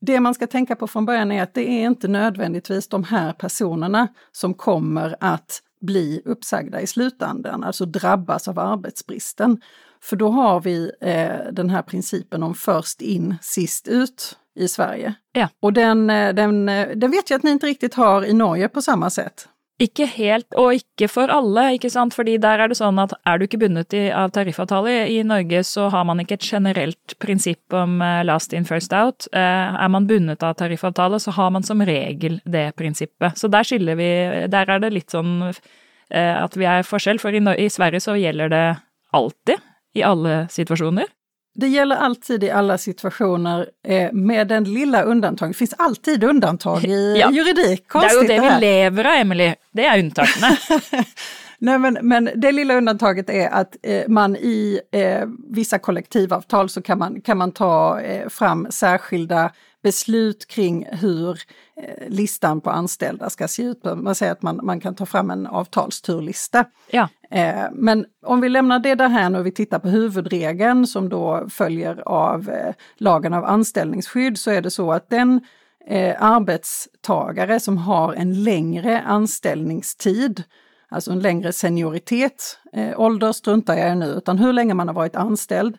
Det 0.02 0.20
man 0.20 0.34
ska 0.34 0.48
tänka 0.48 0.76
på 0.76 0.88
från 0.88 1.06
början 1.06 1.32
är 1.32 1.44
att 1.44 1.54
det 1.54 1.70
är 1.70 1.86
inte 1.86 2.08
nödvändigtvis 2.08 2.88
de 2.88 3.04
här 3.04 3.34
personerna 3.34 4.08
som 4.32 4.54
kommer 4.54 5.16
att 5.20 5.62
bli 5.82 6.22
uppsagda 6.26 6.82
i 6.82 6.88
slutändan, 6.88 7.64
alltså 7.64 7.86
drabbas 7.86 8.48
av 8.48 8.60
arbetsbristen. 8.60 9.62
För 10.02 10.16
då 10.16 10.30
har 10.30 10.62
vi 10.62 10.92
eh, 11.02 11.54
den 11.54 11.70
här 11.70 11.82
principen 11.82 12.44
om 12.44 12.56
först 12.56 13.02
in, 13.02 13.36
sist 13.42 13.88
ut 13.88 14.38
i 14.56 14.68
Sverige. 14.68 15.14
Ja. 15.32 15.50
Och 15.60 15.74
den, 15.74 16.10
eh, 16.10 16.34
den, 16.34 16.70
eh, 16.70 16.88
den 16.96 17.12
vet 17.12 17.30
jag 17.30 17.38
att 17.38 17.44
ni 17.44 17.52
inte 17.52 17.68
riktigt 17.68 17.94
har 17.94 18.26
i 18.26 18.34
Norge 18.34 18.70
på 18.70 18.82
samma 18.82 19.10
sätt. 19.10 19.48
Ikke 19.76 20.06
helt, 20.08 20.48
og 20.56 20.78
ikke 20.78 21.10
for 21.12 21.32
alle, 21.32 21.66
ikke 21.76 21.90
sant. 21.92 22.16
Fordi 22.16 22.38
der 22.40 22.62
er 22.64 22.72
det 22.72 22.78
sånn 22.80 23.00
at 23.02 23.12
er 23.28 23.40
du 23.40 23.44
ikke 23.44 23.60
bundet 23.60 23.92
i, 23.98 24.06
av 24.16 24.32
tariffavtale 24.36 24.94
i 25.12 25.18
Norge, 25.28 25.66
så 25.68 25.90
har 25.92 26.06
man 26.08 26.22
ikke 26.24 26.38
et 26.38 26.48
generelt 26.48 27.16
prinsipp 27.20 27.76
om 27.76 27.98
eh, 28.00 28.22
last 28.24 28.56
in, 28.56 28.68
first 28.68 28.96
out. 28.96 29.28
Eh, 29.36 29.76
er 29.76 29.92
man 29.92 30.08
bundet 30.08 30.46
av 30.48 30.56
tariffavtale, 30.62 31.20
så 31.20 31.36
har 31.36 31.52
man 31.52 31.68
som 31.68 31.84
regel 31.84 32.40
det 32.48 32.70
prinsippet. 32.80 33.36
Så 33.36 33.52
der 33.52 33.68
skiller 33.68 34.00
vi 34.00 34.10
Der 34.52 34.72
er 34.72 34.80
det 34.80 34.94
litt 34.96 35.12
sånn 35.12 35.42
eh, 35.50 36.36
at 36.40 36.56
vi 36.56 36.72
er 36.72 36.88
forskjell, 36.88 37.20
for 37.20 37.36
i, 37.36 37.44
i 37.44 37.68
Sverige 37.68 38.04
så 38.08 38.16
gjelder 38.16 38.56
det 38.56 38.66
alltid 39.12 39.60
i 39.96 40.08
alla 40.08 40.46
situationer? 40.52 41.12
Det 41.58 41.68
gäller 41.68 41.96
alltid 41.96 42.44
i 42.44 42.50
alla 42.50 42.78
situationer 42.78 43.70
eh, 43.88 44.12
med 44.12 44.48
den 44.48 44.64
lilla 44.64 45.04
undantag. 45.04 45.50
Det 45.50 45.54
finns 45.54 45.74
alltid 45.78 46.24
undantag 46.24 46.84
i 46.84 47.18
ja. 47.20 47.32
juridik. 47.32 47.88
Konstigt 47.88 48.28
det 48.28 48.34
är 48.36 48.44
ju 48.44 48.50
det 48.50 48.56
vi 48.56 48.62
lever 48.62 49.06
av, 49.06 49.14
Emelie. 49.14 49.56
Det 49.72 49.86
är 49.86 50.00
undantagna. 50.00 50.58
Nej, 51.58 51.80
men, 51.80 51.98
men 52.02 52.30
det 52.36 52.52
lilla 52.52 52.74
undantaget 52.74 53.30
är 53.30 53.50
att 53.50 53.76
eh, 53.84 54.08
man 54.08 54.36
i 54.36 54.80
eh, 54.92 55.28
vissa 55.50 55.80
kollektivavtal 55.80 56.70
så 56.70 56.82
kan 56.82 57.00
man, 57.00 57.22
kan 57.22 57.38
man 57.38 57.52
ta 57.52 58.00
eh, 58.00 58.30
fram 58.30 58.68
särskilda 58.70 59.52
beslut 59.86 60.48
kring 60.48 60.88
hur 60.92 61.40
eh, 61.82 62.10
listan 62.10 62.62
på 62.62 62.70
anställda 62.70 63.30
ska 63.30 63.48
se 63.48 63.64
ut. 63.64 63.84
Man 63.84 64.16
säger 64.16 64.32
att 64.32 64.42
man, 64.42 64.60
man 64.64 64.80
kan 64.80 64.96
ta 64.96 65.06
fram 65.06 65.32
en 65.32 65.48
avtalsturlista. 65.48 66.66
Ja. 66.92 67.10
Eh, 67.32 67.66
men 67.74 68.06
om 68.26 68.42
vi 68.42 68.50
lämnar 68.50 68.80
det 68.80 68.96
där 68.96 69.10
här 69.10 69.30
nu 69.30 69.40
och 69.40 69.46
vi 69.46 69.52
tittar 69.52 69.80
på 69.80 69.88
huvudregeln 69.88 70.88
som 70.88 71.10
då 71.10 71.48
följer 71.50 72.08
av 72.08 72.50
eh, 72.50 72.74
lagen 72.98 73.34
av 73.34 73.46
anställningsskydd 73.46 74.40
så 74.40 74.52
är 74.52 74.62
det 74.62 74.72
så 74.72 74.92
att 74.92 75.10
den 75.10 75.42
arbetstagare 76.20 77.60
som 77.60 77.78
har 77.78 78.14
en 78.14 78.44
längre 78.44 79.02
anställningstid, 79.02 80.44
alltså 80.90 81.12
en 81.12 81.20
längre 81.20 81.54
senioritet, 81.54 82.60
eh, 82.74 83.00
ålder 83.00 83.32
struntar 83.32 83.76
jag 83.76 83.92
i 83.92 83.96
nu, 83.96 84.06
utan 84.06 84.38
hur 84.38 84.54
länge 84.54 84.74
man 84.74 84.88
har 84.88 84.96
varit 84.96 85.16
anställd, 85.16 85.78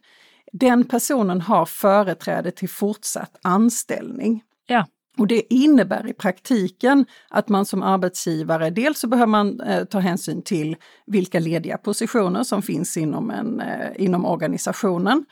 den 0.52 0.84
personen 0.84 1.40
har 1.40 1.66
företräde 1.66 2.50
till 2.50 2.68
fortsatt 2.68 3.38
anställning. 3.42 4.42
Ja. 4.66 4.86
Och 5.18 5.26
det 5.26 5.54
innebär 5.54 6.08
i 6.08 6.12
praktiken 6.12 7.06
att 7.28 7.48
man 7.48 7.66
som 7.66 7.82
arbetsgivare, 7.82 8.70
dels 8.70 8.98
så 8.98 9.08
behöver 9.08 9.30
man 9.30 9.60
eh, 9.60 9.84
ta 9.84 9.98
hänsyn 9.98 10.42
till 10.42 10.76
vilka 11.06 11.40
lediga 11.40 11.78
positioner 11.78 12.42
som 12.42 12.62
finns 12.62 12.96
inom, 12.96 13.30
en, 13.30 13.60
eh, 13.60 13.90
inom 13.96 14.26
organisationen. 14.26 15.24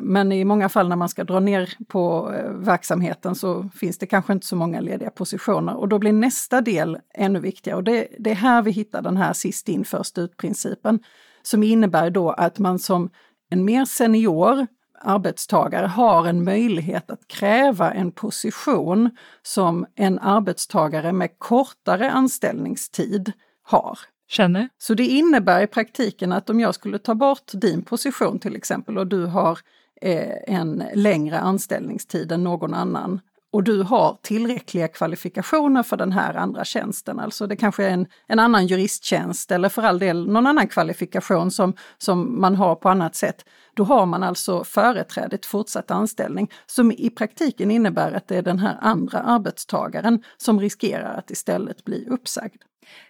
Men 0.00 0.32
i 0.32 0.44
många 0.44 0.68
fall 0.68 0.88
när 0.88 0.96
man 0.96 1.08
ska 1.08 1.24
dra 1.24 1.40
ner 1.40 1.74
på 1.88 2.34
eh, 2.34 2.50
verksamheten 2.50 3.34
så 3.34 3.68
finns 3.74 3.98
det 3.98 4.06
kanske 4.06 4.32
inte 4.32 4.46
så 4.46 4.56
många 4.56 4.80
lediga 4.80 5.10
positioner 5.10 5.76
och 5.76 5.88
då 5.88 5.98
blir 5.98 6.12
nästa 6.12 6.60
del 6.60 6.98
ännu 7.14 7.40
viktigare 7.40 7.76
och 7.76 7.84
det, 7.84 8.08
det 8.18 8.30
är 8.30 8.34
här 8.34 8.62
vi 8.62 8.70
hittar 8.70 9.02
den 9.02 9.16
här 9.16 9.32
sist 9.32 9.68
in 9.68 9.84
först 9.84 10.18
ut-principen 10.18 11.00
som 11.42 11.62
innebär 11.62 12.10
då 12.10 12.30
att 12.30 12.58
man 12.58 12.78
som 12.78 13.10
en 13.52 13.64
mer 13.64 13.84
senior 13.84 14.66
arbetstagare 15.00 15.86
har 15.86 16.26
en 16.26 16.44
möjlighet 16.44 17.10
att 17.10 17.28
kräva 17.28 17.92
en 17.92 18.12
position 18.12 19.10
som 19.42 19.86
en 19.94 20.18
arbetstagare 20.18 21.12
med 21.12 21.38
kortare 21.38 22.10
anställningstid 22.10 23.32
har. 23.62 23.98
Känner. 24.28 24.68
Så 24.78 24.94
det 24.94 25.06
innebär 25.06 25.62
i 25.62 25.66
praktiken 25.66 26.32
att 26.32 26.50
om 26.50 26.60
jag 26.60 26.74
skulle 26.74 26.98
ta 26.98 27.14
bort 27.14 27.50
din 27.52 27.82
position 27.82 28.38
till 28.38 28.56
exempel 28.56 28.98
och 28.98 29.06
du 29.06 29.26
har 29.26 29.58
eh, 30.00 30.56
en 30.56 30.82
längre 30.94 31.38
anställningstid 31.38 32.32
än 32.32 32.44
någon 32.44 32.74
annan 32.74 33.20
och 33.52 33.64
du 33.64 33.82
har 33.82 34.18
tillräckliga 34.22 34.88
kvalifikationer 34.88 35.82
för 35.82 35.96
den 35.96 36.12
här 36.12 36.34
andra 36.34 36.64
tjänsten, 36.64 37.20
alltså 37.20 37.46
det 37.46 37.56
kanske 37.56 37.84
är 37.84 37.90
en, 37.90 38.06
en 38.28 38.38
annan 38.38 38.66
juristtjänst 38.66 39.50
eller 39.50 39.68
för 39.68 39.82
all 39.82 39.98
del 39.98 40.28
någon 40.28 40.46
annan 40.46 40.68
kvalifikation 40.68 41.50
som, 41.50 41.74
som 41.98 42.40
man 42.40 42.56
har 42.56 42.74
på 42.74 42.88
annat 42.88 43.16
sätt, 43.16 43.44
då 43.74 43.84
har 43.84 44.06
man 44.06 44.22
alltså 44.22 44.64
företräde 44.64 45.38
till 45.38 45.50
fortsatt 45.50 45.90
anställning 45.90 46.50
som 46.66 46.92
i 46.92 47.10
praktiken 47.10 47.70
innebär 47.70 48.12
att 48.12 48.28
det 48.28 48.36
är 48.36 48.42
den 48.42 48.58
här 48.58 48.78
andra 48.80 49.18
arbetstagaren 49.18 50.22
som 50.36 50.60
riskerar 50.60 51.18
att 51.18 51.30
istället 51.30 51.84
bli 51.84 52.06
uppsagd. 52.10 52.62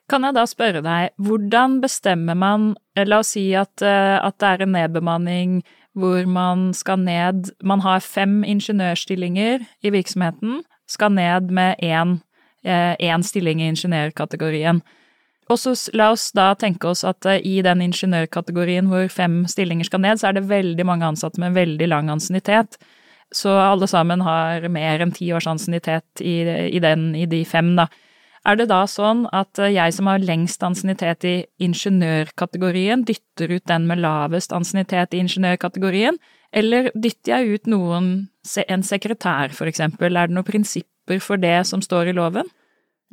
Kan 0.08 0.22
jag 0.22 0.34
då 0.34 0.46
fråga 0.46 0.80
dig, 0.80 1.10
hur 1.18 1.80
bestämmer 1.80 2.34
man, 2.34 2.76
låt 2.96 3.20
oss 3.20 3.26
säga 3.26 3.60
att, 3.60 3.82
eh, 3.82 4.24
att 4.24 4.38
det 4.38 4.46
är 4.46 4.62
en 4.62 4.72
nedbemanning 4.72 5.62
hvor 5.98 6.26
man 6.26 6.72
skal 6.74 6.98
ned 6.98 7.52
Man 7.62 7.80
har 7.80 8.00
fem 8.00 8.42
ingeniørstillinger 8.44 9.66
i 9.82 9.90
virksomheten, 9.90 10.62
skal 10.88 11.12
ned 11.12 11.50
med 11.50 11.76
én, 11.82 12.20
én 12.64 13.20
eh, 13.20 13.22
stilling 13.22 13.60
i 13.60 13.68
ingeniørkategorien. 13.68 14.82
Og 15.50 15.58
så 15.58 15.74
la 15.92 16.12
oss 16.14 16.30
da 16.32 16.52
tenke 16.54 16.88
oss 16.88 17.04
at 17.04 17.26
eh, 17.26 17.42
i 17.44 17.60
den 17.64 17.82
ingeniørkategorien 17.84 18.88
hvor 18.88 19.08
fem 19.12 19.42
stillinger 19.50 19.88
skal 19.88 20.00
ned, 20.00 20.20
så 20.20 20.30
er 20.30 20.38
det 20.38 20.48
veldig 20.48 20.86
mange 20.86 21.06
ansatte 21.06 21.40
med 21.40 21.56
veldig 21.58 21.88
lang 21.88 22.10
ansiennitet. 22.10 22.78
Så 23.32 23.52
alle 23.56 23.88
sammen 23.88 24.20
har 24.20 24.68
mer 24.68 25.00
enn 25.00 25.12
ti 25.12 25.30
års 25.32 25.48
ansiennitet 25.48 26.20
i, 26.20 26.42
i, 26.44 26.80
i 26.80 27.26
de 27.26 27.44
fem, 27.48 27.74
da. 27.76 27.88
Er 28.42 28.58
det 28.58 28.68
da 28.72 28.82
sånn 28.90 29.26
at 29.30 29.58
eh, 29.62 29.74
jeg 29.76 29.94
som 29.94 30.08
har 30.10 30.22
lengst 30.22 30.64
ansiennitet 30.66 31.26
i 31.28 31.34
ingeniørkategorien, 31.62 33.04
dytter 33.06 33.54
ut 33.54 33.66
den 33.70 33.86
med 33.86 34.02
lavest 34.02 34.54
ansiennitet 34.56 35.14
i 35.14 35.20
ingeniørkategorien, 35.22 36.18
eller 36.52 36.90
dytter 36.94 37.36
jeg 37.36 37.60
ut 37.60 37.70
noen, 37.70 38.08
en 38.66 38.82
sekretær 38.82 39.54
for 39.54 39.70
eksempel, 39.70 40.18
er 40.18 40.28
det 40.28 40.36
noen 40.36 40.48
prinsipper 40.48 41.22
for 41.22 41.40
det 41.40 41.62
som 41.70 41.84
står 41.84 42.10
i 42.10 42.16
loven? 42.18 42.50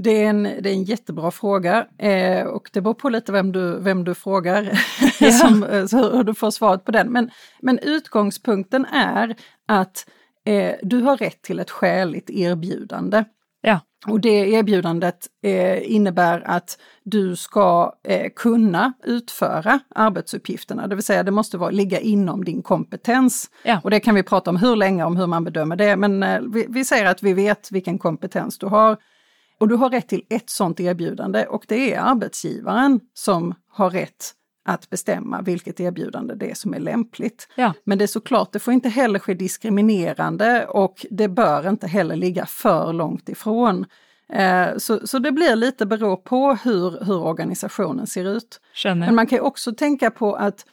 Det 0.02 0.12
är, 0.24 0.30
en, 0.30 0.44
det 0.44 0.70
är 0.70 0.74
en 0.74 0.84
jättebra 0.84 1.32
fråga 1.32 1.86
eh, 1.98 2.44
och 2.44 2.70
det 2.74 2.82
beror 2.82 2.94
på 2.94 3.10
lite 3.10 3.32
vem 3.32 3.52
du, 3.52 3.80
vem 3.80 4.04
du 4.04 4.16
frågar, 4.16 4.72
ja. 5.20 5.32
som, 5.32 5.64
eh, 5.64 5.86
så 5.86 6.16
hur 6.16 6.24
du 6.24 6.34
får 6.34 6.52
svaret 6.52 6.86
på 6.86 6.92
den. 6.92 7.12
Men, 7.12 7.32
men 7.62 7.80
utgångspunkten 7.80 8.86
är 8.86 9.36
att 9.68 10.06
eh, 10.46 10.76
du 10.82 11.02
har 11.02 11.18
rätt 11.18 11.42
till 11.42 11.60
ett 11.60 11.72
skäligt 11.72 12.30
erbjudande. 12.30 13.24
Och 14.08 14.20
det 14.20 14.30
erbjudandet 14.30 15.28
eh, 15.44 15.92
innebär 15.92 16.42
att 16.46 16.78
du 17.04 17.36
ska 17.36 17.94
eh, 18.04 18.30
kunna 18.36 18.94
utföra 19.04 19.80
arbetsuppgifterna, 19.96 20.88
det 20.88 20.96
vill 20.96 21.04
säga 21.04 21.24
det 21.24 21.32
måste 21.32 21.58
vara, 21.58 21.70
ligga 21.70 22.00
inom 22.00 22.46
din 22.46 22.62
kompetens. 22.62 23.50
Ja. 23.64 23.82
Och 23.84 23.92
det 23.92 24.00
kan 24.00 24.16
vi 24.16 24.24
prata 24.24 24.50
om 24.50 24.58
hur 24.58 24.76
länge, 24.76 25.04
om 25.04 25.18
hur 25.18 25.28
man 25.28 25.44
bedömer 25.44 25.76
det, 25.76 25.96
men 25.96 26.24
eh, 26.24 26.42
vi, 26.42 26.66
vi 26.70 26.86
säger 26.86 27.06
att 27.06 27.24
vi 27.24 27.34
vet 27.34 27.72
vilken 27.72 28.00
kompetens 28.00 28.58
du 28.58 28.66
har. 28.66 28.98
Och 29.60 29.68
du 29.68 29.76
har 29.76 29.90
rätt 29.90 30.08
till 30.08 30.22
ett 30.30 30.50
sådant 30.50 30.80
erbjudande 30.80 31.46
och 31.46 31.66
det 31.68 31.94
är 31.94 32.00
arbetsgivaren 32.00 33.00
som 33.14 33.54
har 33.72 33.90
rätt 33.90 34.34
att 34.70 34.90
bestämma 34.90 35.42
vilket 35.42 35.80
erbjudande 35.80 36.36
det 36.36 36.52
är 36.52 36.56
som 36.56 36.74
är 36.74 36.80
lämpligt. 36.80 37.48
Ja. 37.56 37.74
Men 37.84 37.98
det 37.98 38.06
är 38.06 38.08
såklart, 38.08 38.52
det 38.54 38.60
får 38.60 38.74
inte 38.74 38.90
heller 38.90 39.20
ske 39.20 39.34
diskriminerande 39.34 40.66
och 40.66 41.06
det 41.10 41.28
bör 41.28 41.70
inte 41.70 41.88
heller 41.88 42.16
ligga 42.16 42.46
för 42.46 42.94
långt 42.94 43.30
ifrån. 43.30 43.86
Eh, 44.34 44.78
så, 44.78 45.08
så 45.08 45.20
det 45.20 45.32
blir 45.32 45.56
lite 45.56 45.86
beror 45.86 46.16
på 46.16 46.58
hur, 46.64 47.06
hur 47.06 47.22
organisationen 47.22 48.08
ser 48.08 48.26
ut. 48.26 48.62
Känner. 48.74 49.06
Men 49.06 49.16
man 49.16 49.28
kan 49.28 49.40
också 49.40 49.74
tänka 49.74 50.12
på 50.12 50.36
att 50.36 50.66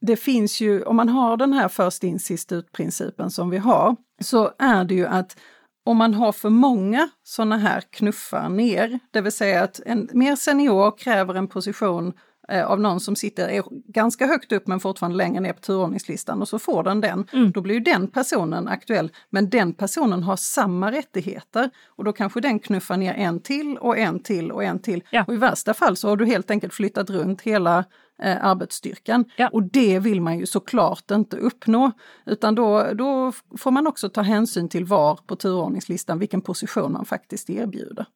det 0.00 0.16
finns 0.16 0.60
ju, 0.60 0.82
om 0.82 0.96
man 0.96 1.08
har 1.08 1.36
den 1.36 1.52
här 1.52 1.68
först 1.68 2.04
in 2.04 2.18
sist 2.18 2.52
ut 2.52 2.72
principen 2.72 3.30
som 3.30 3.50
vi 3.50 3.58
har, 3.58 3.96
så 4.20 4.50
är 4.58 4.84
det 4.84 4.94
ju 4.94 5.06
att 5.06 5.36
om 5.84 5.96
man 5.96 6.14
har 6.14 6.32
för 6.32 6.50
många 6.50 7.08
sådana 7.22 7.56
här 7.58 7.80
knuffar 7.90 8.48
ner, 8.48 8.98
det 9.10 9.20
vill 9.20 9.32
säga 9.32 9.62
att 9.62 9.80
en 9.86 10.08
mer 10.12 10.36
senior 10.36 10.98
kräver 10.98 11.34
en 11.34 11.48
position 11.48 12.12
av 12.48 12.80
någon 12.80 13.00
som 13.00 13.16
sitter 13.16 13.62
ganska 13.92 14.26
högt 14.26 14.52
upp 14.52 14.66
men 14.66 14.80
fortfarande 14.80 15.16
längre 15.16 15.40
ner 15.40 15.52
på 15.52 15.60
turordningslistan 15.60 16.40
och 16.40 16.48
så 16.48 16.58
får 16.58 16.82
den 16.82 17.00
den. 17.00 17.26
Mm. 17.32 17.50
Då 17.50 17.60
blir 17.60 17.74
ju 17.74 17.80
den 17.80 18.06
personen 18.06 18.68
aktuell, 18.68 19.12
men 19.30 19.50
den 19.50 19.72
personen 19.72 20.22
har 20.22 20.36
samma 20.36 20.92
rättigheter 20.92 21.70
och 21.86 22.04
då 22.04 22.12
kanske 22.12 22.40
den 22.40 22.58
knuffar 22.58 22.96
ner 22.96 23.14
en 23.14 23.40
till 23.40 23.78
och 23.78 23.98
en 23.98 24.20
till 24.20 24.52
och 24.52 24.64
en 24.64 24.78
till. 24.78 25.04
Ja. 25.10 25.24
Och 25.26 25.34
i 25.34 25.36
värsta 25.36 25.74
fall 25.74 25.96
så 25.96 26.08
har 26.08 26.16
du 26.16 26.26
helt 26.26 26.50
enkelt 26.50 26.74
flyttat 26.74 27.10
runt 27.10 27.40
hela 27.40 27.84
eh, 28.22 28.44
arbetsstyrkan. 28.44 29.24
Ja. 29.36 29.48
Och 29.52 29.62
det 29.62 29.98
vill 29.98 30.20
man 30.20 30.38
ju 30.38 30.46
såklart 30.46 31.10
inte 31.10 31.36
uppnå, 31.36 31.92
utan 32.26 32.54
då, 32.54 32.92
då 32.94 33.32
får 33.58 33.70
man 33.70 33.86
också 33.86 34.08
ta 34.08 34.22
hänsyn 34.22 34.68
till 34.68 34.84
var 34.84 35.18
på 35.26 35.36
turordningslistan, 35.36 36.18
vilken 36.18 36.40
position 36.40 36.92
man 36.92 37.04
faktiskt 37.04 37.50
erbjuder. 37.50 38.06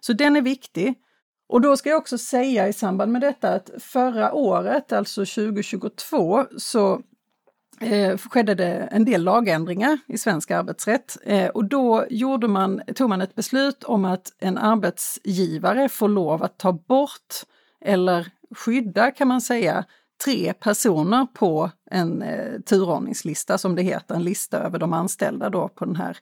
Så 0.00 0.12
den 0.12 0.36
är 0.36 0.42
viktig. 0.42 0.94
Och 1.46 1.60
då 1.60 1.76
ska 1.76 1.88
jag 1.88 1.98
också 1.98 2.18
säga 2.18 2.68
i 2.68 2.72
samband 2.72 3.12
med 3.12 3.20
detta 3.20 3.54
att 3.54 3.70
förra 3.78 4.32
året, 4.32 4.92
alltså 4.92 5.20
2022, 5.20 6.44
så 6.56 7.02
eh, 7.80 8.18
skedde 8.18 8.54
det 8.54 8.88
en 8.90 9.04
del 9.04 9.24
lagändringar 9.24 9.98
i 10.06 10.18
svensk 10.18 10.50
arbetsrätt 10.50 11.16
eh, 11.22 11.48
och 11.48 11.64
då 11.64 12.04
gjorde 12.10 12.48
man, 12.48 12.82
tog 12.94 13.08
man 13.08 13.20
ett 13.20 13.34
beslut 13.34 13.84
om 13.84 14.04
att 14.04 14.32
en 14.38 14.58
arbetsgivare 14.58 15.88
får 15.88 16.08
lov 16.08 16.42
att 16.42 16.58
ta 16.58 16.72
bort 16.72 17.34
eller 17.80 18.26
skydda 18.56 19.10
kan 19.10 19.28
man 19.28 19.40
säga 19.40 19.84
tre 20.24 20.52
personer 20.52 21.26
på 21.34 21.70
en 21.90 22.22
eh, 22.22 22.60
turordningslista 22.60 23.58
som 23.58 23.74
det 23.74 23.82
heter, 23.82 24.14
en 24.14 24.24
lista 24.24 24.58
över 24.58 24.78
de 24.78 24.92
anställda 24.92 25.50
då 25.50 25.68
på 25.68 25.84
den 25.84 25.96
här, 25.96 26.18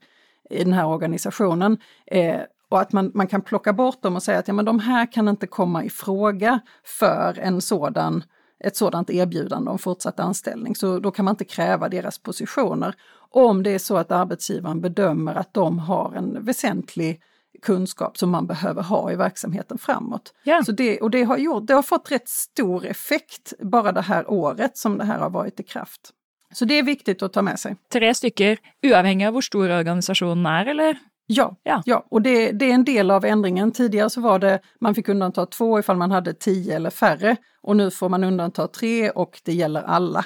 i 0.51 0.65
den 0.65 0.73
här 0.73 0.87
organisationen. 0.87 1.79
Eh, 2.07 2.41
och 2.73 2.81
att 2.81 2.93
man, 2.93 3.11
man 3.15 3.27
kan 3.27 3.43
plocka 3.43 3.73
bort 3.73 4.03
dem 4.03 4.17
och 4.17 4.23
säga 4.23 4.39
att 4.39 4.49
ja, 4.49 4.55
men 4.55 4.65
de 4.65 4.79
här 4.79 5.13
kan 5.13 5.29
inte 5.29 5.47
komma 5.47 5.85
i 5.85 5.91
fråga 5.91 6.61
för 6.85 7.39
en 7.39 7.61
sådan, 7.61 8.25
ett 8.65 8.77
sådant 8.77 9.11
erbjudande 9.11 9.71
om 9.71 9.79
fortsatt 9.79 10.21
anställning. 10.21 10.77
Så 10.77 10.99
då 10.99 11.11
kan 11.11 11.25
man 11.25 11.33
inte 11.33 11.45
kräva 11.45 11.89
deras 11.89 12.19
positioner. 12.19 12.95
Om 13.31 13.63
det 13.63 13.71
är 13.71 13.79
så 13.79 13.97
att 13.97 14.13
arbetsgivaren 14.13 14.81
bedömer 14.81 15.35
att 15.35 15.55
de 15.55 15.79
har 15.79 16.15
en 16.15 16.45
väsentlig 16.45 17.21
kunskap 17.63 18.19
som 18.19 18.31
man 18.31 18.47
behöver 18.47 18.83
ha 18.83 19.13
i 19.13 19.17
verksamheten 19.17 19.79
framåt. 19.79 20.35
Ja. 20.45 20.63
Så 20.65 20.73
det, 20.73 21.01
och 21.01 21.11
det 21.11 21.23
har, 21.23 21.37
gjort, 21.37 21.67
det 21.67 21.75
har 21.75 21.83
fått 21.83 22.13
rätt 22.13 22.29
stor 22.29 22.87
effekt 22.87 23.53
bara 23.61 23.93
det 23.93 24.01
här 24.01 24.31
året 24.31 24.77
som 24.77 24.99
det 24.99 25.05
här 25.05 25.19
har 25.19 25.31
varit 25.31 25.61
i 25.61 25.63
kraft. 25.63 26.11
Så 26.53 26.65
det 26.65 26.79
är 26.79 26.83
viktigt 26.83 27.23
att 27.23 27.33
ta 27.33 27.43
med 27.43 27.59
sig. 27.59 27.77
Tre 27.93 28.15
stycken, 28.15 28.57
oavhängigt 28.83 29.29
av 29.29 29.35
hur 29.35 29.41
stor 29.41 29.71
organisationen 29.71 30.47
är 30.47 30.67
eller? 30.67 31.12
Ja, 31.35 31.57
ja. 31.63 31.83
ja. 31.87 32.07
och 32.09 32.23
det, 32.23 32.53
det, 32.53 32.71
är 32.71 32.75
en 32.75 32.85
del 32.85 33.11
av 33.11 33.25
ändringen. 33.25 33.73
Tidigare 33.73 34.11
så 34.11 34.21
var 34.21 34.39
det, 34.39 34.61
man 34.81 34.95
fick 34.95 35.09
undanta 35.09 35.47
två 35.47 35.79
ifall 35.79 35.97
man 35.97 36.11
hade 36.11 36.35
tio 36.35 36.77
eller 36.77 36.91
färre 36.91 37.37
och 37.63 37.77
nu 37.77 37.91
får 37.91 38.09
man 38.09 38.25
undanta 38.25 38.69
tre 38.69 39.11
och 39.11 39.41
det 39.45 39.53
gäller 39.53 39.83
alla. 39.83 40.25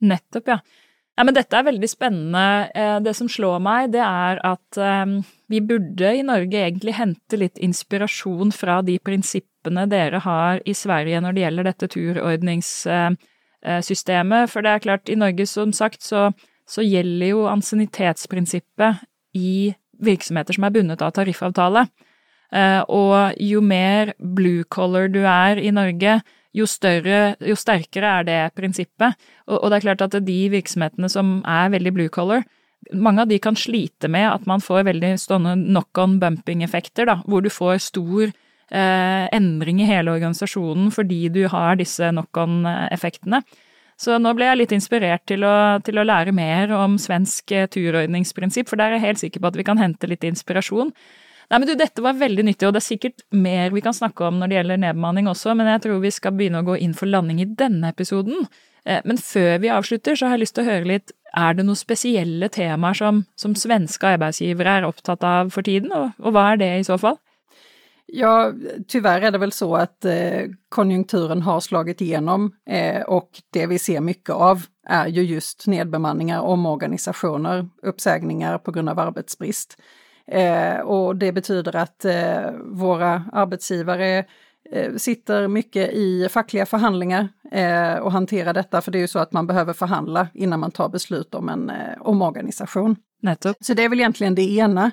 Nettopp, 0.00 0.42
ja. 0.46 0.58
Ja, 1.16 1.24
men 1.24 1.34
dette 1.34 1.56
er 1.56 1.62
veldig 1.62 1.90
spennende. 1.90 2.70
Eh, 2.74 3.00
det 3.00 3.14
som 3.14 3.28
slår 3.30 3.58
meg, 3.62 3.92
det 3.94 4.02
er 4.02 4.40
at 4.42 4.76
um, 4.76 5.22
vi 5.46 5.60
burde 5.62 6.10
i 6.10 6.26
Norge 6.26 6.58
egentlig 6.58 6.92
hente 6.98 7.36
litt 7.38 7.58
inspirasjon 7.62 8.50
fra 8.52 8.82
de 8.82 8.98
prinsippene 8.98 9.86
dere 9.90 10.18
har 10.24 10.62
i 10.66 10.74
Sverige 10.74 11.20
når 11.22 11.32
det 11.32 11.40
gjelder 11.44 11.64
dette 11.70 11.88
turordningssystemet. 11.94 14.50
For 14.50 14.60
det 14.66 14.70
er 14.72 14.78
klart, 14.88 15.08
i 15.08 15.20
Norge 15.20 15.46
som 15.46 15.72
sagt 15.72 16.02
så, 16.02 16.32
så 16.66 16.82
gjelder 16.82 17.26
jo 17.30 17.46
ansiennitetsprinsippet 17.52 18.94
i 19.38 19.74
virksomheter 20.02 20.56
som 20.56 20.66
er 20.66 20.74
bundet 20.74 21.04
av 21.04 21.14
tariffavtale. 21.16 21.86
Eh, 22.54 22.80
og 22.92 23.38
jo 23.42 23.62
mer 23.64 24.14
blue 24.18 24.64
collar 24.70 25.08
du 25.12 25.22
er 25.26 25.60
i 25.62 25.72
Norge, 25.74 26.20
jo 26.54 26.66
større, 26.70 27.34
jo 27.42 27.56
sterkere 27.58 28.18
er 28.20 28.28
det 28.28 28.40
prinsippet. 28.54 29.18
Og, 29.48 29.58
og 29.58 29.70
det 29.70 29.78
er 29.78 29.86
klart 29.88 30.04
at 30.06 30.18
de 30.26 30.40
virksomhetene 30.52 31.10
som 31.10 31.40
er 31.50 31.72
veldig 31.74 31.94
blue 31.96 32.12
collar, 32.14 32.44
mange 32.92 33.24
av 33.24 33.30
de 33.30 33.38
kan 33.40 33.56
slite 33.56 34.10
med 34.12 34.26
at 34.28 34.46
man 34.46 34.62
får 34.62 34.84
veldig 34.90 35.14
stående 35.20 35.56
knock-on 35.56 36.18
bumping-effekter, 36.20 37.08
da, 37.08 37.18
hvor 37.24 37.44
du 37.44 37.50
får 37.52 37.80
stor 37.86 38.26
eh, 38.28 39.24
endring 39.34 39.80
i 39.80 39.88
hele 39.88 40.12
organisasjonen 40.14 40.90
fordi 40.94 41.28
du 41.32 41.44
har 41.52 41.80
disse 41.80 42.12
knock-on-effektene. 42.12 43.40
Eh, 43.40 43.63
så 44.00 44.16
nå 44.18 44.32
ble 44.34 44.48
jeg 44.48 44.58
litt 44.58 44.74
inspirert 44.74 45.22
til 45.30 45.44
å, 45.46 45.54
til 45.86 46.00
å 46.00 46.06
lære 46.06 46.34
mer 46.34 46.72
om 46.74 46.96
svensk 47.00 47.52
eh, 47.54 47.68
turordningsprinsipp, 47.70 48.68
for 48.70 48.80
der 48.80 48.92
er 48.92 48.98
jeg 48.98 49.06
helt 49.06 49.22
sikker 49.22 49.42
på 49.42 49.52
at 49.52 49.58
vi 49.60 49.66
kan 49.66 49.80
hente 49.80 50.10
litt 50.10 50.26
inspirasjon. 50.26 50.90
Nei, 51.50 51.58
men 51.60 51.68
du, 51.68 51.74
dette 51.78 52.02
var 52.02 52.16
veldig 52.18 52.46
nyttig, 52.48 52.66
og 52.66 52.74
det 52.74 52.80
er 52.80 52.86
sikkert 52.88 53.24
mer 53.36 53.74
vi 53.74 53.82
kan 53.84 53.94
snakke 53.94 54.26
om 54.26 54.38
når 54.40 54.50
det 54.50 54.56
gjelder 54.58 54.80
nedbemanning 54.86 55.28
også, 55.30 55.54
men 55.58 55.68
jeg 55.70 55.84
tror 55.84 56.00
vi 56.02 56.14
skal 56.14 56.34
begynne 56.36 56.62
å 56.64 56.66
gå 56.66 56.78
inn 56.82 56.96
for 56.96 57.10
landing 57.10 57.42
i 57.44 57.50
denne 57.60 57.92
episoden. 57.92 58.48
Eh, 58.88 59.04
men 59.06 59.20
før 59.20 59.60
vi 59.62 59.72
avslutter, 59.72 60.16
så 60.16 60.28
har 60.28 60.38
jeg 60.38 60.46
lyst 60.46 60.56
til 60.58 60.64
å 60.64 60.70
høre 60.72 60.90
litt, 60.90 61.14
er 61.34 61.54
det 61.58 61.66
noen 61.66 61.78
spesielle 61.78 62.48
temaer 62.54 62.98
som, 62.98 63.24
som 63.38 63.56
svenske 63.58 64.14
arbeidsgivere 64.16 64.80
er 64.80 64.88
opptatt 64.88 65.24
av 65.26 65.54
for 65.54 65.66
tiden, 65.66 65.92
og, 65.94 66.14
og 66.22 66.34
hva 66.34 66.52
er 66.52 66.60
det 66.62 66.72
i 66.78 66.86
så 66.86 66.98
fall? 67.00 67.18
Ja, 68.16 68.52
tyvärr 68.88 69.20
är 69.20 69.30
det 69.30 69.38
väl 69.38 69.52
så 69.52 69.76
att 69.76 70.04
eh, 70.04 70.40
konjunkturen 70.68 71.42
har 71.42 71.60
slagit 71.60 72.00
igenom 72.00 72.52
eh, 72.70 73.02
och 73.02 73.30
det 73.52 73.66
vi 73.66 73.78
ser 73.78 74.00
mycket 74.00 74.30
av 74.30 74.62
är 74.86 75.06
ju 75.06 75.22
just 75.22 75.66
nedbemanningar, 75.66 76.40
omorganisationer, 76.40 77.68
uppsägningar 77.82 78.58
på 78.58 78.72
grund 78.72 78.88
av 78.88 78.98
arbetsbrist. 78.98 79.76
Eh, 80.26 80.78
och 80.78 81.16
det 81.16 81.32
betyder 81.32 81.76
att 81.76 82.04
eh, 82.04 82.50
våra 82.64 83.24
arbetsgivare 83.32 84.24
eh, 84.72 84.94
sitter 84.96 85.48
mycket 85.48 85.92
i 85.92 86.28
fackliga 86.28 86.66
förhandlingar 86.66 87.28
eh, 87.52 87.94
och 87.94 88.12
hanterar 88.12 88.52
detta, 88.52 88.80
för 88.80 88.92
det 88.92 88.98
är 88.98 89.02
ju 89.02 89.08
så 89.08 89.18
att 89.18 89.32
man 89.32 89.46
behöver 89.46 89.72
förhandla 89.72 90.28
innan 90.34 90.60
man 90.60 90.70
tar 90.70 90.88
beslut 90.88 91.34
om 91.34 91.48
en 91.48 91.72
omorganisation. 92.00 92.96
Så 93.60 93.74
det 93.74 93.84
är 93.84 93.88
väl 93.88 94.00
egentligen 94.00 94.34
det 94.34 94.56
ena. 94.56 94.90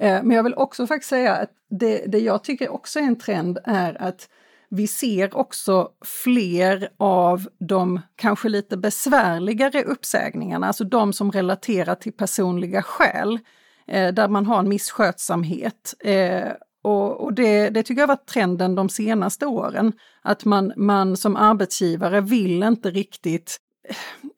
Eh, 0.00 0.22
men 0.22 0.30
jag 0.30 0.42
vill 0.42 0.54
också 0.54 0.86
faktiskt 0.86 1.10
säga 1.10 1.34
att 1.34 1.50
det, 1.70 2.04
det 2.06 2.18
jag 2.18 2.44
tycker 2.44 2.68
också 2.68 2.98
är 2.98 3.02
en 3.02 3.18
trend 3.18 3.58
är 3.64 4.02
att 4.02 4.28
vi 4.70 4.86
ser 4.86 5.36
också 5.36 5.88
fler 6.24 6.88
av 6.96 7.48
de 7.58 8.00
kanske 8.16 8.48
lite 8.48 8.76
besvärligare 8.76 9.82
uppsägningarna, 9.82 10.66
alltså 10.66 10.84
de 10.84 11.12
som 11.12 11.32
relaterar 11.32 11.94
till 11.94 12.12
personliga 12.12 12.82
skäl, 12.82 13.38
eh, 13.86 14.14
där 14.14 14.28
man 14.28 14.46
har 14.46 14.58
en 14.58 14.68
misskötsamhet. 14.68 15.94
Eh, 16.00 16.52
och, 16.82 17.24
och 17.24 17.32
det, 17.32 17.70
det, 17.70 17.82
tycker 17.82 18.00
jag 18.00 18.08
har 18.08 18.16
varit 18.16 18.26
trenden 18.26 18.74
de 18.74 18.88
senaste 18.88 19.46
åren, 19.46 19.92
att 20.22 20.44
man, 20.44 20.72
man 20.76 21.16
som 21.16 21.36
arbetsgivare 21.36 22.20
vill 22.20 22.62
inte 22.62 22.90
riktigt 22.90 23.56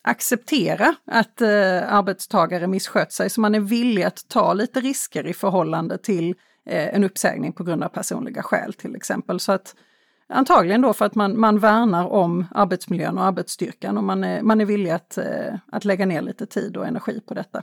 acceptera 0.02 0.95
att 1.07 1.40
eh, 1.40 1.95
arbetstagare 1.95 2.66
misskött 2.66 3.12
sig, 3.12 3.30
så 3.30 3.40
man 3.40 3.54
är 3.54 3.61
villig 3.61 4.02
att 4.02 4.28
ta 4.28 4.52
lite 4.52 4.80
risker 4.80 5.26
i 5.26 5.33
förhållande 5.33 5.99
till 5.99 6.35
eh, 6.66 6.95
en 6.95 7.04
uppsägning 7.04 7.52
på 7.52 7.64
grund 7.64 7.85
av 7.85 7.88
personliga 7.88 8.42
skäl 8.42 8.73
till 8.73 8.97
exempel. 8.97 9.40
Så 9.40 9.52
att 9.52 9.75
Antagligen 10.33 10.80
då 10.80 10.92
för 10.92 11.04
att 11.04 11.14
man, 11.14 11.40
man 11.40 11.59
värnar 11.59 12.09
om 12.09 12.47
arbetsmiljön 12.50 13.19
och 13.19 13.25
arbetsstyrkan 13.25 13.99
och 13.99 14.04
man 14.04 14.25
är, 14.25 14.42
man 14.42 14.61
är 14.61 14.64
villig 14.64 14.90
att, 14.90 15.19
eh, 15.19 15.54
att 15.73 15.85
lägga 15.85 16.07
ner 16.07 16.23
lite 16.23 16.47
tid 16.47 16.76
och 16.76 16.87
energi 16.87 17.21
på 17.28 17.35
detta. 17.35 17.62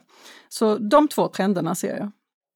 Så 0.49 0.77
de 0.77 1.07
två 1.07 1.27
trenderna 1.27 1.75
ser 1.75 1.97
jag. 1.97 2.11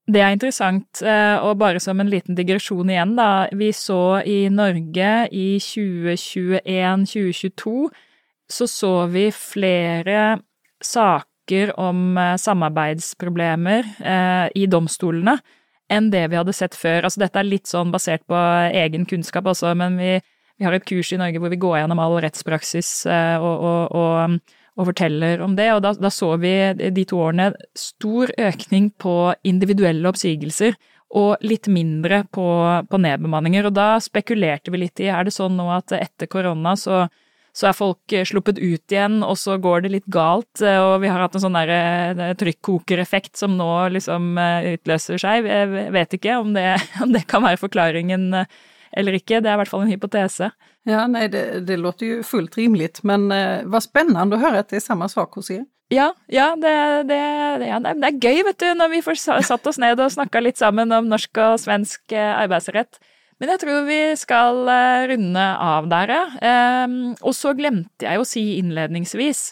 Det 0.08 0.20
är 0.20 0.32
intressant, 0.32 1.02
eh, 1.06 1.36
och 1.36 1.58
bara 1.58 1.80
som 1.80 2.00
en 2.00 2.10
liten 2.10 2.36
digresjon 2.36 2.90
igjen, 2.90 3.16
da. 3.16 3.50
Vi 3.52 3.74
så 3.74 4.22
i 4.22 4.50
Norge 4.50 5.28
i 5.32 5.60
2021-2022 5.60 7.90
så 8.52 8.68
så 8.68 8.94
vi 9.12 9.30
flere 9.36 10.42
saker 10.84 11.74
om 11.80 12.16
samarbetsproblem 12.16 12.38
samarbeidsproblemer 12.40 13.88
eh, 14.00 14.46
i 14.56 14.68
domstolene 14.72 15.38
enn 15.92 16.08
det 16.14 16.28
vi 16.32 16.40
hadde 16.40 16.56
sett 16.56 16.76
før. 16.78 17.06
Altså 17.08 17.24
dette 17.24 17.40
er 17.42 17.48
litt 17.48 17.68
sånn 17.68 17.92
basert 17.92 18.24
på 18.30 18.38
eh, 18.38 18.78
egen 18.86 19.08
kunnskap 19.10 19.50
også, 19.52 19.74
men 19.76 19.98
vi, 20.00 20.16
vi 20.58 20.68
har 20.68 20.76
et 20.76 20.88
kurs 20.88 21.12
i 21.12 21.20
Norge 21.20 21.42
hvor 21.42 21.52
vi 21.52 21.60
går 21.62 21.82
gjennom 21.82 22.02
all 22.04 22.20
rettspraksis 22.24 22.94
eh, 23.12 23.36
og, 23.42 23.66
og, 23.68 23.98
og, 24.00 24.56
og, 24.78 24.86
forteller 24.92 25.44
om 25.44 25.58
det, 25.60 25.68
og 25.76 25.84
da, 25.84 25.94
da 26.00 26.14
så 26.14 26.34
vi 26.42 26.54
de 26.80 27.06
to 27.08 27.20
årene 27.26 27.52
stor 27.78 28.32
økning 28.40 28.92
på 29.02 29.18
individuelle 29.48 30.08
oppsigelser 30.10 30.78
og 31.20 31.44
litt 31.44 31.68
mindre 31.68 32.24
på, 32.32 32.48
på 32.88 33.00
nedbemanninger. 33.04 33.68
Og 33.68 33.76
da 33.76 33.98
spekulerte 34.00 34.72
vi 34.72 34.86
litt 34.86 35.02
i 35.04 35.10
er 35.12 35.28
det 35.28 35.36
sånn 35.36 35.58
nå 35.60 35.68
at 35.76 35.92
etter 35.98 36.30
korona 36.32 36.78
så 36.80 37.04
så 37.52 37.68
er 37.70 37.76
folk 37.76 38.16
eh, 38.16 38.26
sluppet 38.28 38.60
ut 38.62 38.94
igjen, 38.94 39.20
og 39.28 39.36
så 39.40 39.58
går 39.62 39.84
det 39.84 39.94
litt 39.96 40.10
galt. 40.12 40.64
Eh, 40.64 40.80
og 40.80 41.02
vi 41.04 41.12
har 41.12 41.20
hatt 41.24 41.36
en 41.36 41.44
sånn 41.44 41.58
der 41.58 41.72
eh, 41.76 42.34
trykkokereffekt 42.40 43.40
som 43.40 43.58
nå 43.60 43.70
liksom 43.98 44.34
utløser 44.38 45.22
seg. 45.22 45.50
Jeg 45.50 45.88
vet 45.96 46.18
ikke 46.18 46.40
om 46.42 46.56
det, 46.56 46.70
om 47.04 47.12
det 47.12 47.26
kan 47.32 47.44
være 47.46 47.62
forklaringen 47.62 48.32
eller 48.32 49.20
ikke. 49.20 49.42
Det 49.42 49.52
er 49.52 49.58
i 49.58 49.62
hvert 49.64 49.72
fall 49.72 49.86
en 49.86 49.92
hypotese. 49.92 50.52
Ja, 50.88 51.04
nei, 51.12 51.28
det, 51.32 51.66
det 51.68 51.78
låter 51.78 52.08
jo 52.08 52.24
fullt 52.26 52.56
rimelig, 52.58 52.96
men 53.06 53.28
uh, 53.30 53.62
vad 53.70 53.84
spännande 53.86 54.34
å 54.34 54.42
høre 54.42 54.64
at 54.64 54.72
det 54.72 54.80
er 54.80 54.88
samme 54.88 55.06
sak 55.12 55.38
hos 55.38 55.52
dere. 55.52 55.68
Ja, 55.94 56.08
ja, 56.32 56.48
det, 56.58 56.72
det, 57.12 57.20
ja, 57.68 57.78
det, 57.84 57.92
er 58.08 58.18
gøy, 58.18 58.40
vet 58.48 58.58
du, 58.64 58.66
når 58.80 58.90
vi 58.96 59.02
får 59.06 59.20
satt 59.44 59.68
oss 59.68 59.78
ned 59.78 60.00
og 60.00 60.14
snakka 60.16 60.42
litt 60.42 60.58
sammen 60.58 60.90
om 60.96 61.10
norsk 61.12 61.38
og 61.44 61.60
svensk 61.62 62.16
arbeidsrett. 62.16 62.98
Men 63.42 63.50
jeg 63.56 63.64
tror 63.64 63.88
vi 63.88 64.02
skal 64.22 64.70
eh, 64.70 65.08
runde 65.10 65.46
av 65.66 65.88
der, 65.90 66.12
ja. 66.14 66.26
Ehm, 66.46 67.00
og 67.26 67.34
så 67.34 67.56
glemte 67.58 68.06
jeg 68.06 68.22
å 68.22 68.28
si 68.28 68.44
innledningsvis, 68.60 69.48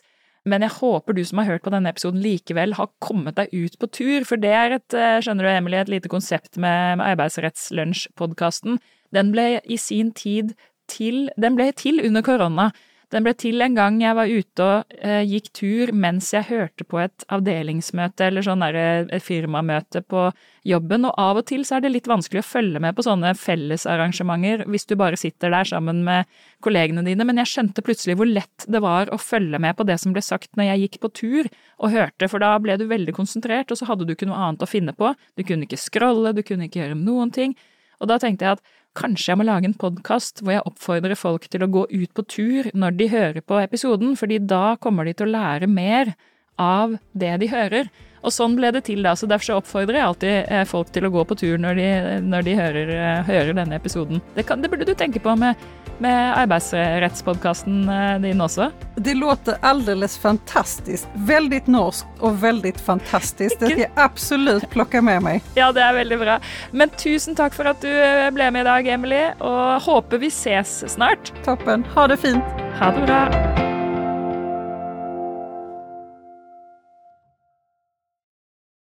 men 0.50 0.62
jeg 0.62 0.76
håper 0.76 1.18
du 1.18 1.24
som 1.26 1.42
har 1.42 1.50
hørt 1.50 1.66
på 1.66 1.74
denne 1.74 1.90
episoden 1.90 2.22
likevel 2.22 2.76
har 2.78 2.92
kommet 3.02 3.40
deg 3.40 3.50
ut 3.50 3.80
på 3.82 3.90
tur, 3.90 4.28
for 4.30 4.38
det 4.38 4.54
er 4.54 4.78
et, 4.78 4.94
eh, 4.94 5.18
skjønner 5.26 5.48
du 5.48 5.52
Emily, 5.56 5.80
et 5.82 5.90
lite 5.90 6.12
konsept 6.12 6.62
med, 6.62 7.02
med 7.02 7.16
Arbeidsrettslunsj-podkasten. 7.16 8.78
Den 9.16 9.34
ble 9.34 9.48
i 9.66 9.80
sin 9.82 10.14
tid 10.14 10.54
til, 10.90 11.32
den 11.42 11.58
ble 11.58 11.72
til 11.74 11.98
under 12.06 12.22
korona. 12.22 12.70
Den 13.10 13.26
ble 13.26 13.32
til 13.34 13.58
en 13.66 13.74
gang 13.74 13.96
jeg 14.04 14.14
var 14.14 14.30
ute 14.30 14.66
og 14.66 14.98
eh, 15.02 15.24
gikk 15.26 15.48
tur 15.58 15.92
mens 15.98 16.28
jeg 16.36 16.46
hørte 16.46 16.86
på 16.86 17.00
et 17.02 17.24
avdelingsmøte 17.34 18.28
eller 18.28 18.46
sånn 18.46 18.62
derre 18.62 18.84
eh, 19.08 19.24
firmamøte 19.24 20.04
på 20.06 20.28
jobben, 20.70 21.08
og 21.10 21.16
av 21.18 21.40
og 21.42 21.48
til 21.50 21.64
så 21.66 21.80
er 21.80 21.86
det 21.86 21.94
litt 21.96 22.10
vanskelig 22.12 22.44
å 22.44 22.46
følge 22.46 22.82
med 22.84 22.94
på 22.94 23.06
sånne 23.08 23.32
fellesarrangementer 23.40 24.68
hvis 24.70 24.86
du 24.92 24.94
bare 25.00 25.18
sitter 25.18 25.50
der 25.56 25.66
sammen 25.66 26.04
med 26.06 26.30
kollegene 26.62 27.02
dine, 27.08 27.26
men 27.26 27.42
jeg 27.42 27.50
skjønte 27.50 27.86
plutselig 27.86 28.20
hvor 28.20 28.30
lett 28.30 28.68
det 28.70 28.84
var 28.86 29.10
å 29.10 29.18
følge 29.18 29.58
med 29.58 29.80
på 29.80 29.88
det 29.90 29.98
som 30.04 30.14
ble 30.14 30.22
sagt 30.26 30.54
når 30.60 30.70
jeg 30.70 30.86
gikk 30.86 31.02
på 31.02 31.14
tur 31.24 31.50
og 31.80 31.96
hørte, 31.96 32.30
for 32.30 32.46
da 32.46 32.54
ble 32.62 32.78
du 32.78 32.86
veldig 32.92 33.18
konsentrert, 33.18 33.74
og 33.74 33.82
så 33.82 33.90
hadde 33.90 34.06
du 34.06 34.14
ikke 34.14 34.30
noe 34.30 34.38
annet 34.38 34.68
å 34.68 34.70
finne 34.70 34.94
på, 34.94 35.16
du 35.34 35.48
kunne 35.48 35.66
ikke 35.66 35.82
scrolle, 35.82 36.36
du 36.38 36.46
kunne 36.46 36.70
ikke 36.70 36.84
gjøre 36.84 37.00
noen 37.00 37.34
ting, 37.34 37.58
og 38.00 38.12
da 38.12 38.20
tenkte 38.22 38.46
jeg 38.46 38.60
at 38.60 38.78
Kanskje 38.98 39.32
jeg 39.32 39.40
må 39.40 39.46
lage 39.46 39.70
en 39.70 39.78
podkast 39.78 40.42
hvor 40.42 40.56
jeg 40.56 40.66
oppfordrer 40.66 41.18
folk 41.20 41.46
til 41.52 41.64
å 41.64 41.70
gå 41.72 41.86
ut 41.92 42.12
på 42.18 42.26
tur 42.26 42.70
når 42.74 42.98
de 42.98 43.10
hører 43.12 43.46
på 43.46 43.60
episoden, 43.62 44.16
fordi 44.18 44.40
da 44.42 44.76
kommer 44.82 45.06
de 45.06 45.14
til 45.14 45.30
å 45.30 45.36
lære 45.36 45.70
mer 45.70 46.16
av 46.60 46.98
det 47.14 47.36
de 47.44 47.52
hører. 47.52 47.92
Og 48.22 48.34
sånn 48.34 48.56
ble 48.58 48.72
det 48.76 48.84
til 48.90 49.04
da, 49.06 49.16
så 49.18 49.30
derfor 49.30 49.48
så 49.48 49.60
oppfordrer 49.60 50.00
jeg 50.00 50.08
alltid 50.08 50.52
eh, 50.52 50.66
folk 50.68 50.92
til 50.96 51.08
å 51.08 51.12
gå 51.14 51.26
på 51.30 51.38
tur 51.40 51.60
når 51.62 51.80
de, 51.80 51.90
når 52.26 52.48
de 52.48 52.56
hører, 52.60 52.94
eh, 52.96 53.22
hører, 53.30 53.54
denne 53.58 53.78
episoden. 53.80 54.24
Det, 54.36 54.46
kan, 54.48 54.64
det, 54.64 54.72
burde 54.72 54.88
du 54.88 54.94
tenke 54.98 55.22
på 55.24 55.36
med, 55.40 55.60
med 56.04 56.34
arbeidsrettspodkasten 56.42 57.80
eh, 57.94 58.16
din 58.26 58.44
også. 58.44 58.70
Det 59.00 59.16
låter 59.18 59.60
alldeles 59.66 60.18
fantastisk. 60.20 61.08
Veldig 61.30 61.64
norsk 61.72 62.26
og 62.26 62.42
veldig 62.44 62.76
fantastisk. 62.84 63.60
Det 63.60 63.72
skal 63.72 63.86
jeg 63.86 63.94
absolutt 64.00 64.68
plukke 64.74 65.04
med 65.06 65.24
meg. 65.26 65.48
Ja, 65.60 65.72
det 65.76 65.86
er 65.86 65.96
veldig 66.02 66.20
bra. 66.22 66.40
Men 66.72 66.92
tusen 67.00 67.38
takk 67.40 67.56
for 67.56 67.72
at 67.72 67.82
du 67.84 67.90
ble 68.36 68.52
med 68.52 68.66
i 68.66 68.70
dag, 68.70 68.94
Emily, 69.00 69.24
og 69.40 69.88
håper 69.88 70.22
vi 70.22 70.32
ses 70.34 70.82
snart. 70.92 71.34
Toppen. 71.48 71.88
Ha 71.96 72.10
det 72.12 72.20
fint. 72.22 72.62
Ha 72.80 72.94
det 72.96 73.08
bra. 73.08 73.69